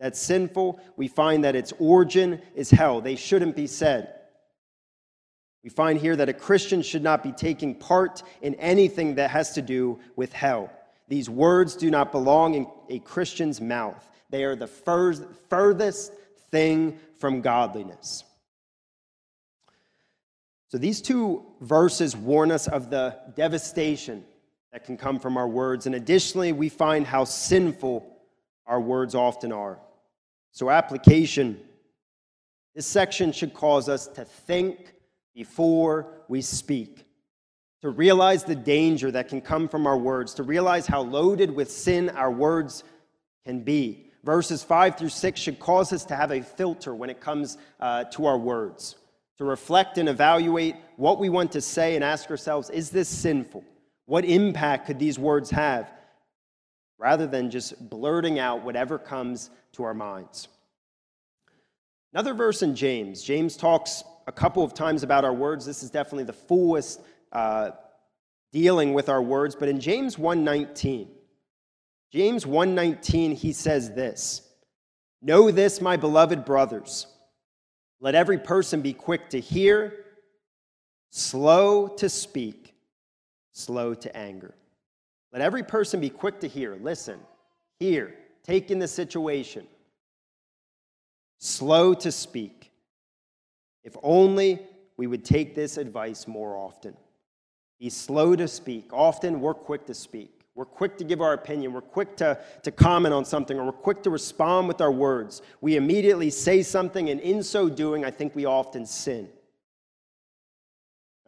[0.00, 0.80] that's sinful.
[0.96, 3.00] We find that its origin is hell.
[3.00, 4.12] They shouldn't be said.
[5.62, 9.52] We find here that a Christian should not be taking part in anything that has
[9.52, 10.70] to do with hell.
[11.08, 16.12] These words do not belong in a Christian's mouth, they are the furthest
[16.50, 18.24] thing from godliness.
[20.68, 24.24] So these two verses warn us of the devastation
[24.72, 25.86] that can come from our words.
[25.86, 28.06] And additionally, we find how sinful
[28.66, 29.78] our words often are.
[30.50, 31.60] So, application
[32.76, 34.92] this section should cause us to think
[35.34, 37.06] before we speak,
[37.80, 41.70] to realize the danger that can come from our words, to realize how loaded with
[41.70, 42.84] sin our words
[43.46, 44.05] can be.
[44.26, 48.02] Verses 5 through 6 should cause us to have a filter when it comes uh,
[48.06, 48.96] to our words,
[49.38, 53.62] to reflect and evaluate what we want to say and ask ourselves is this sinful?
[54.06, 55.92] What impact could these words have?
[56.98, 60.48] Rather than just blurting out whatever comes to our minds.
[62.12, 65.64] Another verse in James, James talks a couple of times about our words.
[65.64, 67.70] This is definitely the fullest uh,
[68.50, 69.54] dealing with our words.
[69.54, 71.10] But in James 1:19,
[72.12, 74.42] James 1:19, he says this:
[75.20, 77.06] "Know this, my beloved brothers.
[78.00, 80.04] Let every person be quick to hear,
[81.10, 82.74] slow to speak,
[83.52, 84.54] slow to anger."
[85.32, 87.20] Let every person be quick to hear, listen,
[87.78, 89.66] hear, take in the situation,
[91.38, 92.72] slow to speak,
[93.84, 94.66] if only
[94.96, 96.96] we would take this advice more often.
[97.78, 98.92] Be slow to speak.
[98.92, 100.35] Often we're quick to speak.
[100.56, 101.74] We're quick to give our opinion.
[101.74, 105.42] We're quick to, to comment on something, or we're quick to respond with our words.
[105.60, 109.28] We immediately say something, and in so doing, I think we often sin.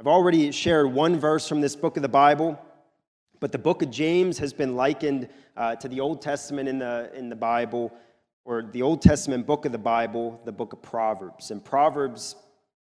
[0.00, 2.58] I've already shared one verse from this book of the Bible,
[3.38, 7.10] but the book of James has been likened uh, to the Old Testament in the,
[7.14, 7.92] in the Bible,
[8.46, 11.50] or the Old Testament book of the Bible, the book of Proverbs.
[11.50, 12.34] And Proverbs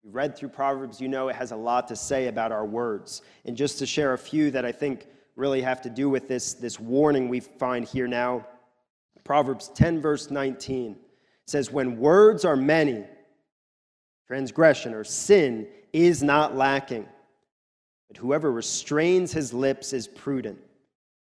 [0.02, 3.22] you read through Proverbs, you know it has a lot to say about our words.
[3.44, 5.06] And just to share a few that I think
[5.42, 8.46] really have to do with this, this warning we find here now,
[9.24, 10.96] Proverbs 10, verse 19
[11.48, 13.02] says, When words are many,
[14.28, 17.08] transgression or sin is not lacking,
[18.06, 20.60] but whoever restrains his lips is prudent.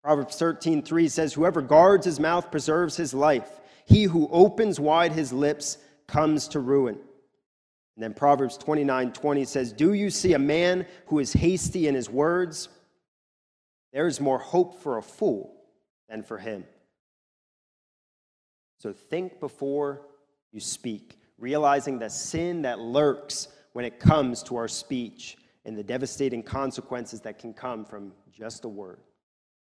[0.06, 3.60] Proverbs 13, 3 says, Whoever guards his mouth preserves his life.
[3.86, 6.96] He who opens wide his lips comes to ruin.
[6.96, 11.96] And then Proverbs 29 20 says, Do you see a man who is hasty in
[11.96, 12.70] his words?
[13.94, 15.56] There is more hope for a fool
[16.10, 16.66] than for him.
[18.80, 20.02] So think before
[20.52, 25.84] you speak, realizing the sin that lurks when it comes to our speech and the
[25.84, 29.00] devastating consequences that can come from just a word.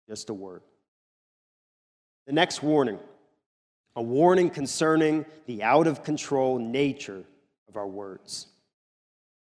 [0.08, 0.62] Just a word.
[2.28, 3.00] The next warning
[3.96, 7.24] a warning concerning the out of control nature
[7.70, 8.48] of our words.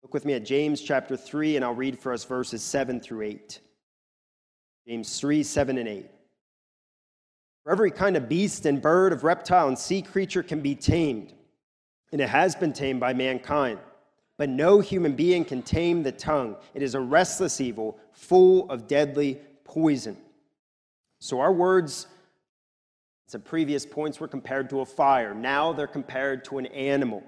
[0.03, 3.23] Look with me at James chapter 3, and I'll read for us verses 7 through
[3.23, 3.59] 8.
[4.87, 6.11] James 3, 7 and 8.
[7.63, 11.33] For every kind of beast and bird, of reptile and sea creature can be tamed,
[12.11, 13.79] and it has been tamed by mankind.
[14.37, 16.57] But no human being can tame the tongue.
[16.73, 20.17] It is a restless evil, full of deadly poison.
[21.19, 22.05] So our words,
[23.33, 25.33] at previous points, were compared to a fire.
[25.33, 27.23] Now they're compared to an animal.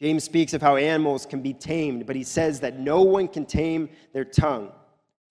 [0.00, 3.44] James speaks of how animals can be tamed, but he says that no one can
[3.44, 4.70] tame their tongue.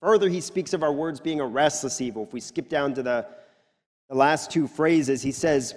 [0.01, 2.23] Further, he speaks of our words being a restless evil.
[2.23, 3.27] If we skip down to the,
[4.09, 5.75] the last two phrases, he says,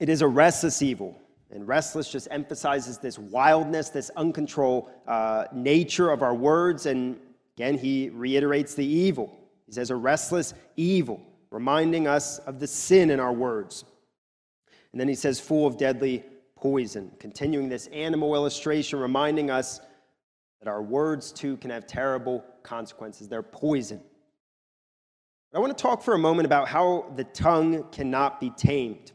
[0.00, 1.20] It is a restless evil.
[1.50, 6.86] And restless just emphasizes this wildness, this uncontrolled uh, nature of our words.
[6.86, 7.18] And
[7.56, 9.38] again, he reiterates the evil.
[9.66, 13.84] He says, A restless evil, reminding us of the sin in our words.
[14.92, 16.24] And then he says, Full of deadly
[16.56, 17.12] poison.
[17.20, 19.80] Continuing this animal illustration, reminding us
[20.60, 23.28] that our words too can have terrible consequences.
[23.28, 24.00] They're poison.
[25.54, 29.12] I want to talk for a moment about how the tongue cannot be tamed.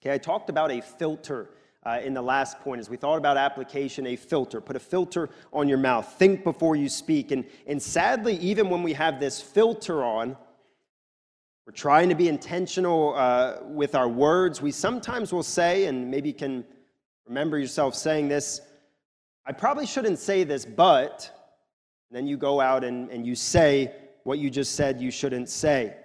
[0.00, 1.50] Okay, I talked about a filter
[1.84, 4.60] uh, in the last point as we thought about application, a filter.
[4.60, 6.14] Put a filter on your mouth.
[6.18, 7.30] Think before you speak.
[7.30, 10.36] And, and sadly, even when we have this filter on,
[11.66, 14.62] we're trying to be intentional uh, with our words.
[14.62, 16.64] We sometimes will say, and maybe you can
[17.26, 18.60] remember yourself saying this,
[19.46, 21.43] I probably shouldn't say this, but,
[22.14, 23.92] and then you go out and, and you say
[24.22, 25.96] what you just said you shouldn't say.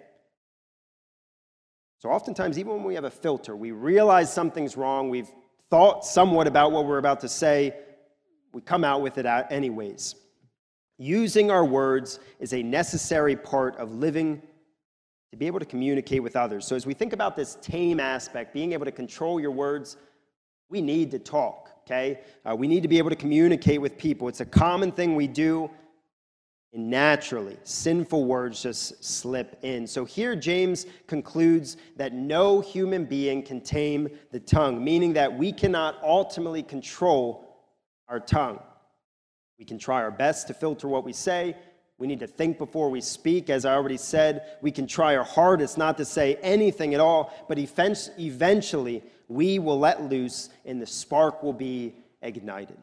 [1.99, 5.29] So, oftentimes, even when we have a filter, we realize something's wrong, we've
[5.69, 7.75] thought somewhat about what we're about to say,
[8.53, 10.15] we come out with it anyways.
[10.97, 14.41] Using our words is a necessary part of living
[15.29, 16.65] to be able to communicate with others.
[16.65, 19.95] So, as we think about this tame aspect, being able to control your words,
[20.69, 22.21] we need to talk, okay?
[22.49, 24.27] Uh, we need to be able to communicate with people.
[24.27, 25.69] It's a common thing we do,
[26.71, 29.87] and naturally, sinful words just slip in.
[29.87, 35.51] So, here James concludes that no human being can tame the tongue, meaning that we
[35.51, 37.49] cannot ultimately control
[38.07, 38.59] our tongue.
[39.57, 41.55] We can try our best to filter what we say.
[41.97, 43.49] We need to think before we speak.
[43.49, 47.33] As I already said, we can try our hardest not to say anything at all,
[47.49, 52.77] but eventually we will let loose and the spark will be ignited.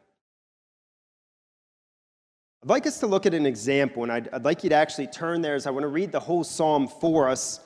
[2.67, 5.07] I'd like us to look at an example, and I'd, I'd like you to actually
[5.07, 7.61] turn there as I want to read the whole psalm for us.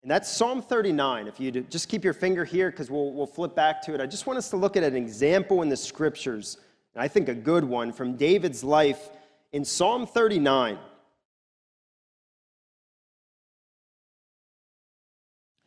[0.00, 1.28] And that's Psalm 39.
[1.28, 4.00] If you just keep your finger here, because we'll, we'll flip back to it.
[4.00, 6.56] I just want us to look at an example in the scriptures
[6.94, 9.10] and I think a good one from David's life
[9.52, 10.78] in Psalm 39.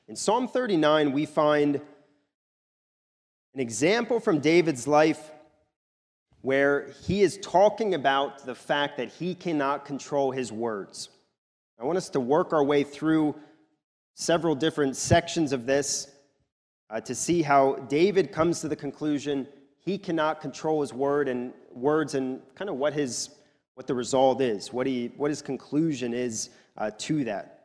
[0.07, 1.75] In Psalm 39, we find
[3.53, 5.29] an example from David's life
[6.45, 11.09] where he is talking about the fact that he cannot control his words.
[11.81, 13.33] I want us to work our way through
[14.13, 16.07] several different sections of this
[16.91, 19.47] uh, to see how David comes to the conclusion
[19.79, 23.31] he cannot control his word and words and kind of what his
[23.73, 27.63] what the result is, what he what his conclusion is uh, to that.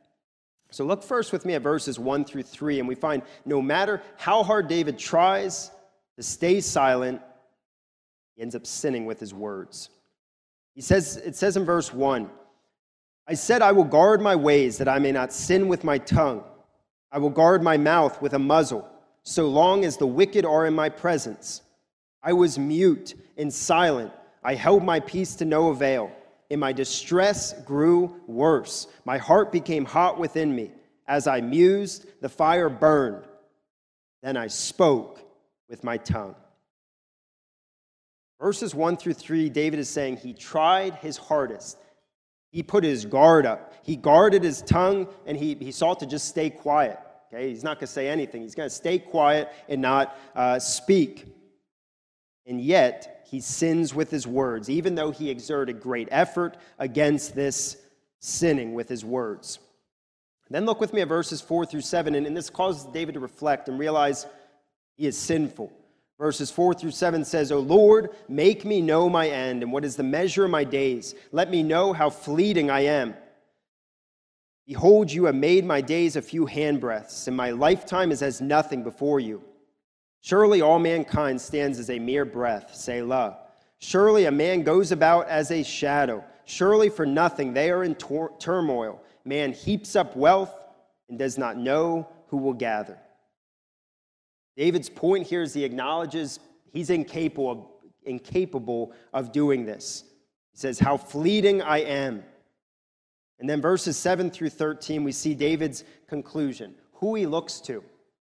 [0.70, 4.00] So look first with me at verses one through three, and we find no matter
[4.16, 5.70] how hard David tries
[6.16, 7.20] to stay silent,
[8.40, 9.90] ends up sinning with his words.
[10.74, 12.30] He says, it says in verse one,
[13.26, 16.42] I said, I will guard my ways that I may not sin with my tongue.
[17.12, 18.88] I will guard my mouth with a muzzle,
[19.22, 21.62] so long as the wicked are in my presence.
[22.22, 24.12] I was mute and silent.
[24.42, 26.10] I held my peace to no avail.
[26.50, 28.88] And my distress grew worse.
[29.04, 30.72] My heart became hot within me.
[31.06, 33.24] As I mused, the fire burned.
[34.22, 35.20] Then I spoke
[35.68, 36.34] with my tongue.
[38.40, 41.76] Verses 1 through 3, David is saying he tried his hardest.
[42.50, 43.74] He put his guard up.
[43.82, 46.98] He guarded his tongue and he, he sought to just stay quiet.
[47.32, 48.42] Okay, he's not going to say anything.
[48.42, 51.26] He's going to stay quiet and not uh, speak
[52.50, 57.76] and yet he sins with his words, even though he exerted great effort against this
[58.18, 59.60] sinning with his words.
[60.52, 63.68] Then look with me at verses 4 through 7, and, this causes David to reflect
[63.68, 64.26] and realize
[64.96, 65.72] he is sinful.
[66.20, 69.96] Verses 4 through 7 says, O Lord, make me know my end, and what is
[69.96, 71.14] the measure of my days.
[71.32, 73.14] Let me know how fleeting I am.
[74.66, 78.82] Behold, you have made my days a few handbreadths, and my lifetime is as nothing
[78.82, 79.42] before you.
[80.20, 83.38] Surely all mankind stands as a mere breath, Selah.
[83.78, 86.22] Surely a man goes about as a shadow.
[86.44, 89.02] Surely for nothing they are in tor- turmoil.
[89.24, 90.54] Man heaps up wealth
[91.08, 92.98] and does not know who will gather.
[94.56, 96.40] David's point here is he acknowledges
[96.72, 97.66] he's incapable of,
[98.04, 100.04] incapable of doing this.
[100.52, 102.24] He says, How fleeting I am.
[103.38, 107.82] And then verses 7 through 13, we see David's conclusion, who he looks to.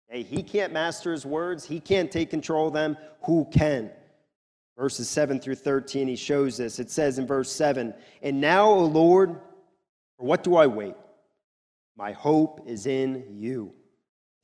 [0.09, 2.97] Hey, he can't master his words, he can't take control of them.
[3.25, 3.91] Who can?
[4.79, 6.79] Verses 7 through 13, he shows this.
[6.79, 9.41] It says in verse 7 And now, O Lord,
[10.17, 10.95] for what do I wait?
[11.97, 13.73] My hope is in you.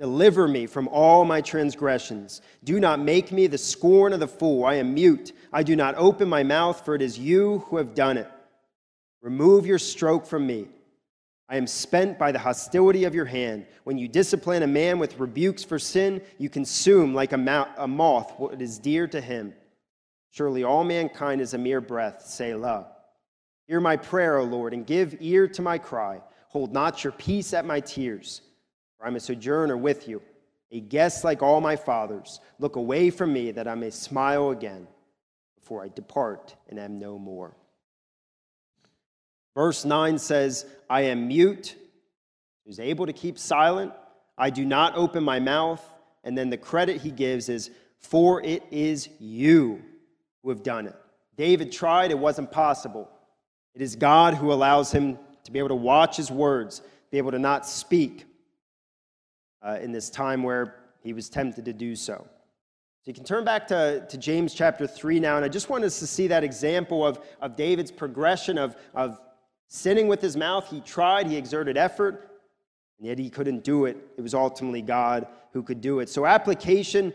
[0.00, 2.40] Deliver me from all my transgressions.
[2.64, 4.64] Do not make me the scorn of the fool.
[4.64, 5.32] I am mute.
[5.52, 8.28] I do not open my mouth, for it is you who have done it.
[9.20, 10.68] Remove your stroke from me.
[11.50, 13.66] I am spent by the hostility of your hand.
[13.84, 18.62] When you discipline a man with rebukes for sin, you consume like a, moth what
[18.62, 19.52] is dear to him.
[20.30, 22.86] Surely all mankind is a mere breath, Selah.
[23.66, 26.22] Hear my prayer, O Lord, and give ear to my cry.
[26.48, 28.40] Hold not your peace at my tears,
[29.00, 30.20] for I'm a sojourner with you,
[30.70, 32.38] a guest like all my fathers.
[32.58, 34.86] Look away from me that I may smile again
[35.58, 37.56] before I depart and am no more.
[39.54, 41.76] Verse 9 says, I am mute,
[42.66, 43.92] who's able to keep silent.
[44.36, 45.82] I do not open my mouth.
[46.22, 49.82] And then the credit he gives is, For it is you
[50.42, 50.94] who have done it.
[51.36, 53.10] David tried, it wasn't possible.
[53.74, 57.30] It is God who allows him to be able to watch his words, be able
[57.30, 58.26] to not speak
[59.62, 62.26] uh, in this time where he was tempted to do so.
[63.02, 65.84] So you can turn back to, to James chapter 3 now, and I just want
[65.84, 69.18] us to see that example of, of David's progression of, of
[69.68, 70.68] sinning with his mouth.
[70.68, 72.30] He tried, he exerted effort,
[72.98, 73.96] and yet he couldn't do it.
[74.18, 76.10] It was ultimately God who could do it.
[76.10, 77.14] So, application.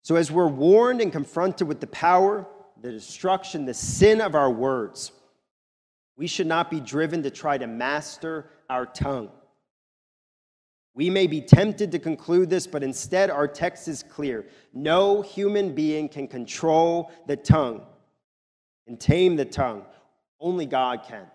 [0.00, 2.46] So, as we're warned and confronted with the power,
[2.80, 5.12] the destruction, the sin of our words,
[6.16, 9.30] we should not be driven to try to master our tongue.
[10.98, 14.46] We may be tempted to conclude this, but instead our text is clear.
[14.74, 17.82] No human being can control the tongue
[18.88, 19.84] and tame the tongue.
[20.40, 21.28] Only God can.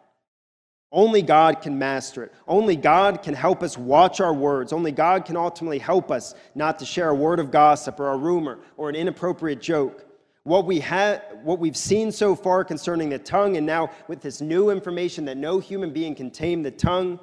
[0.91, 2.33] Only God can master it.
[2.45, 4.73] Only God can help us watch our words.
[4.73, 8.17] Only God can ultimately help us not to share a word of gossip or a
[8.17, 10.05] rumor or an inappropriate joke.
[10.43, 14.41] What, we ha- what we've seen so far concerning the tongue, and now with this
[14.41, 17.17] new information that no human being can tame the tongue,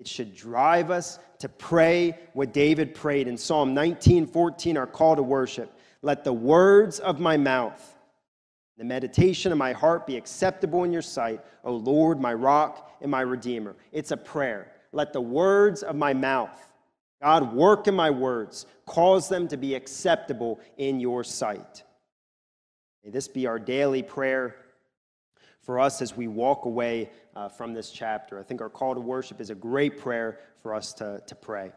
[0.00, 5.14] it should drive us to pray what David prayed in Psalm 19 14, our call
[5.14, 5.78] to worship.
[6.00, 7.98] Let the words of my mouth,
[8.78, 13.10] the meditation of my heart be acceptable in your sight, O Lord, my rock and
[13.10, 13.76] my redeemer.
[13.92, 14.72] It's a prayer.
[14.92, 16.58] Let the words of my mouth,
[17.22, 21.84] God, work in my words, cause them to be acceptable in your sight.
[23.04, 24.56] May this be our daily prayer
[25.70, 28.40] for us as we walk away uh, from this chapter.
[28.40, 31.70] I think our call to worship is a great prayer for us to, to pray.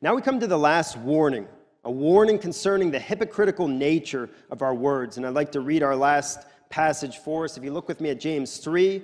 [0.00, 1.48] Now we come to the last warning,
[1.82, 5.16] a warning concerning the hypocritical nature of our words.
[5.16, 7.56] And I'd like to read our last passage for us.
[7.56, 9.02] If you look with me at James 3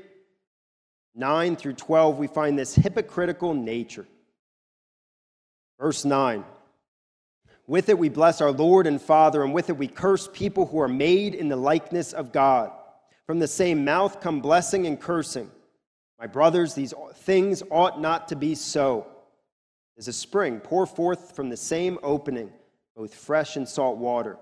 [1.16, 4.06] 9 through 12, we find this hypocritical nature.
[5.80, 6.44] Verse 9.
[7.66, 10.78] With it we bless our Lord and Father, and with it we curse people who
[10.78, 12.70] are made in the likeness of God.
[13.26, 15.50] From the same mouth come blessing and cursing.
[16.18, 19.06] My brothers, these things ought not to be so.
[19.98, 22.50] As a spring, pour forth from the same opening
[22.94, 24.38] both fresh and salt water.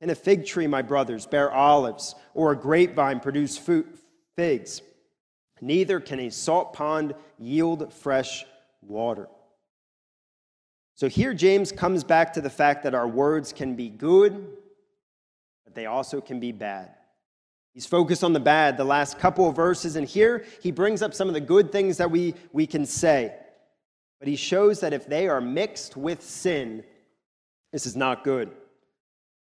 [0.00, 3.58] Can a fig tree, my brothers, bear olives, or a grapevine produce
[4.36, 4.82] figs?
[5.60, 8.44] Neither can a salt pond yield fresh
[8.82, 9.28] water.
[10.94, 14.46] So here James comes back to the fact that our words can be good,
[15.64, 16.90] but they also can be bad.
[17.74, 21.14] He's focused on the bad the last couple of verses, and here he brings up
[21.14, 23.34] some of the good things that we, we can say.
[24.18, 26.84] But he shows that if they are mixed with sin,
[27.72, 28.50] this is not good.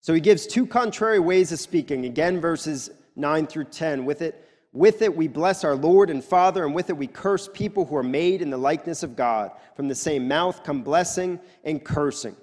[0.00, 2.04] So he gives two contrary ways of speaking.
[2.04, 4.04] Again, verses 9 through 10.
[4.04, 7.48] With it, with it we bless our Lord and Father, and with it we curse
[7.52, 9.52] people who are made in the likeness of God.
[9.76, 12.36] From the same mouth come blessing and cursing.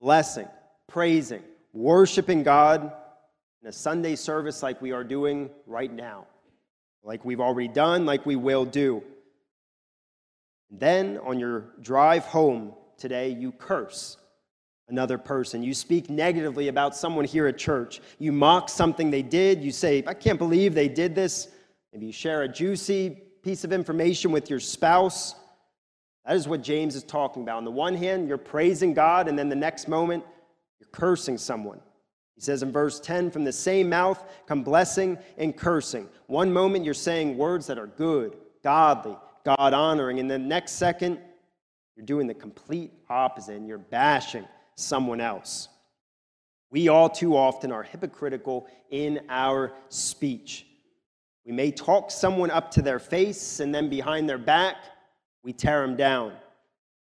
[0.00, 0.48] Blessing,
[0.88, 2.92] praising, worshiping God
[3.66, 6.24] in a Sunday service like we are doing right now,
[7.02, 9.02] like we've already done, like we will do.
[10.70, 14.18] And then on your drive home today, you curse
[14.86, 15.64] another person.
[15.64, 18.00] You speak negatively about someone here at church.
[18.20, 19.64] You mock something they did.
[19.64, 21.48] You say, I can't believe they did this.
[21.92, 25.34] Maybe you share a juicy piece of information with your spouse.
[26.24, 27.56] That is what James is talking about.
[27.56, 30.22] On the one hand, you're praising God, and then the next moment,
[30.78, 31.80] you're cursing someone.
[32.36, 36.08] He says in verse 10 from the same mouth come blessing and cursing.
[36.26, 41.18] One moment you're saying words that are good, godly, God honoring, and the next second
[41.96, 45.68] you're doing the complete opposite and you're bashing someone else.
[46.70, 50.66] We all too often are hypocritical in our speech.
[51.46, 54.76] We may talk someone up to their face and then behind their back,
[55.42, 56.32] we tear them down.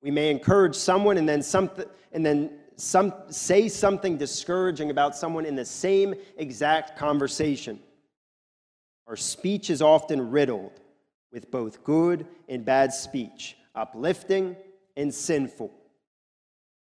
[0.03, 5.45] We may encourage someone and then something and then some, say something discouraging about someone
[5.45, 7.79] in the same exact conversation.
[9.07, 10.79] Our speech is often riddled
[11.31, 14.55] with both good and bad speech, uplifting
[14.95, 15.71] and sinful.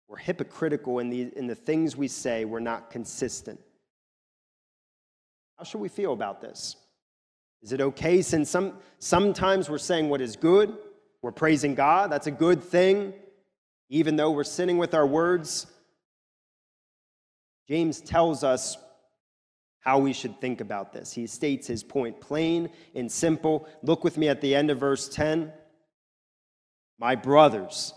[0.08, 3.60] We're hypocritical in the, in the things we say, we're not consistent.
[5.58, 6.76] How should we feel about this?
[7.62, 10.78] Is it okay since some, sometimes we're saying what is good,
[11.22, 13.14] we're praising God, that's a good thing,
[13.90, 15.68] even though we're sinning with our words?
[17.68, 18.78] James tells us
[19.80, 21.14] how we should think about this.
[21.14, 23.68] He states his point plain and simple.
[23.84, 25.52] Look with me at the end of verse 10.
[27.00, 27.94] My brothers,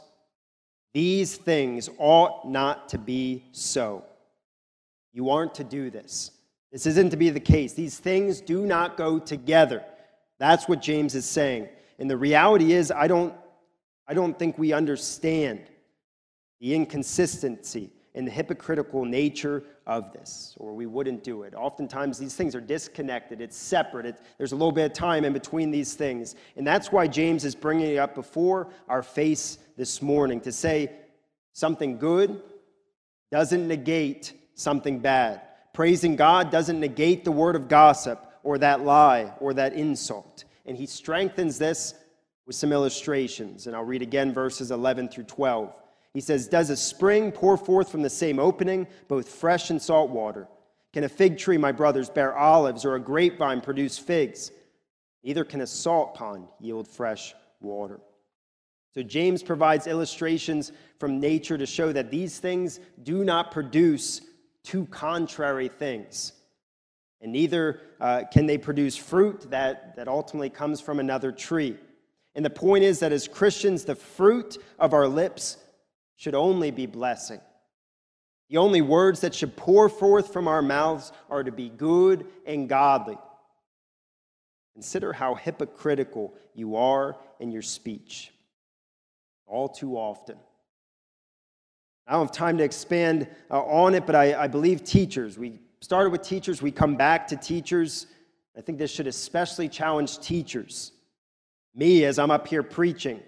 [0.92, 4.04] these things ought not to be so.
[5.12, 6.30] You aren't to do this.
[6.70, 7.72] This isn't to be the case.
[7.72, 9.82] These things do not go together.
[10.38, 11.68] That's what James is saying.
[11.98, 13.34] And the reality is, I don't,
[14.06, 15.60] I don't think we understand
[16.60, 21.54] the inconsistency and the hypocritical nature of this, or we wouldn't do it.
[21.54, 25.32] Oftentimes, these things are disconnected, it's separate, it, there's a little bit of time in
[25.32, 26.34] between these things.
[26.56, 30.90] And that's why James is bringing it up before our face this morning to say,
[31.52, 32.42] Something good
[33.30, 35.42] doesn't negate something bad.
[35.72, 40.44] Praising God doesn't negate the word of gossip or that lie or that insult.
[40.66, 41.94] And he strengthens this
[42.46, 43.66] with some illustrations.
[43.66, 45.72] And I'll read again verses 11 through 12.
[46.12, 50.10] He says, Does a spring pour forth from the same opening, both fresh and salt
[50.10, 50.48] water?
[50.92, 54.50] Can a fig tree, my brothers, bear olives, or a grapevine produce figs?
[55.22, 58.00] Neither can a salt pond yield fresh water.
[58.92, 64.20] So James provides illustrations from nature to show that these things do not produce
[64.64, 66.32] two contrary things.
[67.20, 71.76] And neither uh, can they produce fruit that, that ultimately comes from another tree.
[72.34, 75.58] And the point is that as Christians, the fruit of our lips
[76.20, 77.40] should only be blessing.
[78.50, 82.68] The only words that should pour forth from our mouths are to be good and
[82.68, 83.16] godly.
[84.74, 88.32] Consider how hypocritical you are in your speech
[89.46, 90.36] all too often.
[92.06, 95.58] I don't have time to expand uh, on it, but I, I believe teachers, we
[95.80, 98.08] started with teachers, we come back to teachers.
[98.54, 100.92] I think this should especially challenge teachers.
[101.74, 103.20] Me, as I'm up here preaching,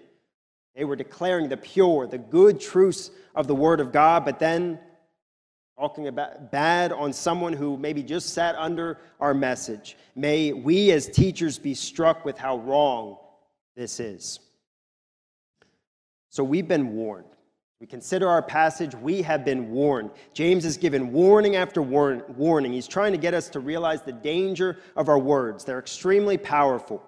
[0.75, 4.79] they were declaring the pure, the good truths of the Word of God, but then
[5.77, 9.97] talking about bad on someone who maybe just sat under our message.
[10.15, 13.17] May we as teachers be struck with how wrong
[13.75, 14.39] this is.
[16.29, 17.27] So we've been warned.
[17.79, 20.11] We consider our passage, we have been warned.
[20.33, 22.71] James has given warning after warning.
[22.71, 25.65] He's trying to get us to realize the danger of our words.
[25.65, 27.03] They're extremely powerful.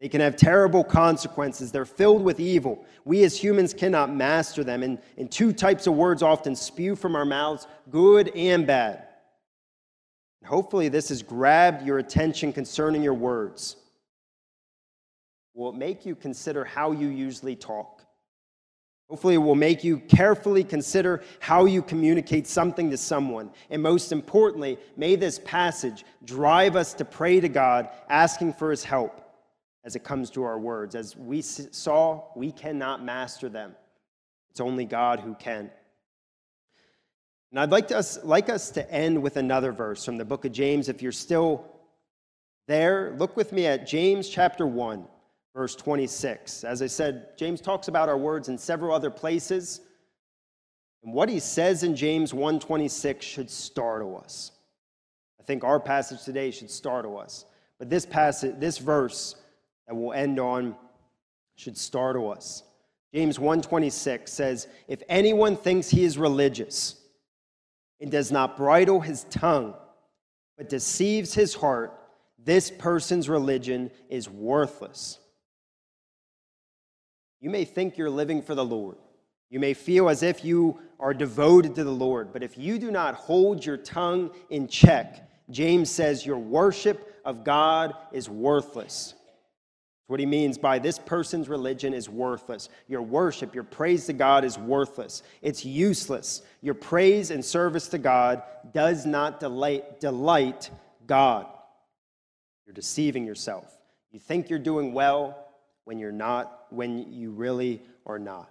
[0.00, 1.72] They can have terrible consequences.
[1.72, 2.84] They're filled with evil.
[3.04, 4.82] We as humans cannot master them.
[4.82, 9.04] And, and two types of words often spew from our mouths good and bad.
[10.44, 13.76] Hopefully, this has grabbed your attention concerning your words.
[15.54, 18.02] Will it make you consider how you usually talk?
[19.10, 23.50] Hopefully, it will make you carefully consider how you communicate something to someone.
[23.68, 28.84] And most importantly, may this passage drive us to pray to God, asking for his
[28.84, 29.27] help
[29.88, 30.94] as it comes to our words.
[30.94, 33.74] As we saw, we cannot master them,
[34.50, 35.70] it's only God who can.
[37.50, 40.44] And I'd like, to us, like us to end with another verse from the book
[40.44, 40.90] of James.
[40.90, 41.64] If you're still
[42.66, 45.06] there, look with me at James chapter 1
[45.54, 46.64] verse 26.
[46.64, 49.80] As I said, James talks about our words in several other places.
[51.02, 54.52] And what he says in James 1:26 should startle us.
[55.40, 57.46] I think our passage today should startle us.
[57.78, 59.36] But this passage, this verse
[59.88, 60.76] that we'll end on
[61.56, 62.62] should startle us.
[63.12, 66.94] James 1:26 says, "If anyone thinks he is religious
[68.00, 69.74] and does not bridle his tongue,
[70.56, 71.98] but deceives his heart,
[72.38, 75.18] this person's religion is worthless."
[77.40, 78.98] You may think you're living for the Lord.
[79.48, 82.90] You may feel as if you are devoted to the Lord, but if you do
[82.90, 89.14] not hold your tongue in check, James says your worship of God is worthless.
[90.08, 92.70] What he means by this person's religion is worthless.
[92.88, 95.22] Your worship, your praise to God is worthless.
[95.42, 96.42] It's useless.
[96.62, 98.42] Your praise and service to God
[98.72, 100.70] does not delight, delight
[101.06, 101.46] God.
[102.66, 103.78] You're deceiving yourself.
[104.10, 105.46] You think you're doing well,
[105.84, 108.50] when you're not, when you really are not.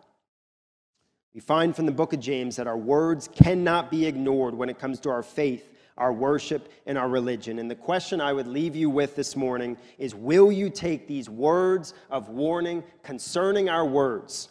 [1.34, 4.80] We find from the book of James that our words cannot be ignored when it
[4.80, 7.60] comes to our faith, our worship, and our religion.
[7.60, 11.30] And the question I would leave you with this morning is Will you take these
[11.30, 14.50] words of warning concerning our words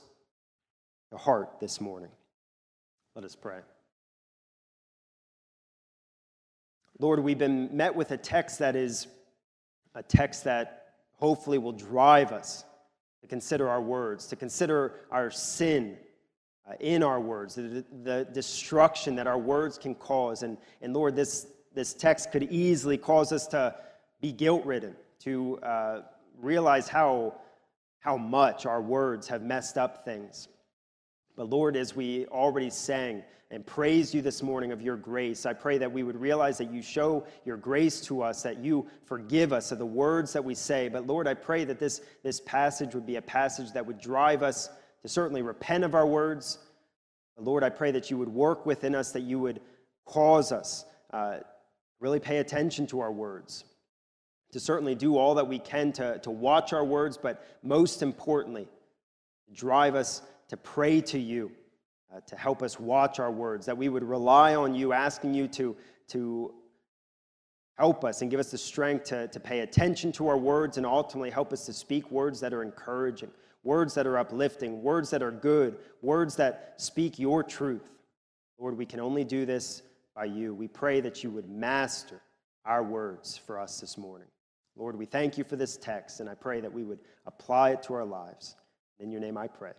[1.11, 2.11] to heart this morning?
[3.15, 3.61] Let us pray.
[6.99, 9.07] Lord, we've been met with a text that is
[9.95, 12.65] a text that hopefully will drive us
[13.23, 15.97] to consider our words, to consider our sin
[16.69, 20.43] uh, in our words, the, the, destruction that our words can cause.
[20.43, 23.75] And, and Lord, this, this text could easily cause us to
[24.21, 26.03] be guilt ridden, to uh,
[26.41, 27.35] realize how,
[28.01, 30.49] how much our words have messed up things.
[31.37, 35.47] But Lord, as we already sang, and praise you this morning of your grace.
[35.47, 38.89] I pray that we would realize that you show your grace to us, that you
[39.05, 40.89] forgive us of the words that we say.
[40.89, 44.43] But Lord, I pray that this, this passage would be a passage that would drive
[44.43, 44.69] us
[45.03, 46.59] to certainly repent of our words.
[47.39, 49.61] Lord, I pray that you would work within us, that you would
[50.07, 51.39] cause us uh,
[52.01, 53.65] really pay attention to our words,
[54.53, 58.69] to certainly do all that we can to, to watch our words, but most importantly,
[59.53, 61.51] drive us to pray to you
[62.15, 65.49] uh, to help us watch our words, that we would rely on you, asking you
[65.49, 65.77] to,
[66.09, 66.55] to
[67.77, 70.87] Help us and give us the strength to, to pay attention to our words and
[70.87, 73.31] ultimately help us to speak words that are encouraging,
[73.67, 77.91] words that are uplifting, words that are good, words that speak your truth.
[78.59, 79.83] Lord, we can only do this
[80.15, 80.55] by you.
[80.55, 82.23] We pray that you would master
[82.65, 84.29] our words for us this morning.
[84.77, 87.83] Lord, we thank you for this text, and I pray that we would apply it
[87.85, 88.57] to our lives.
[89.01, 89.73] In your name I pray.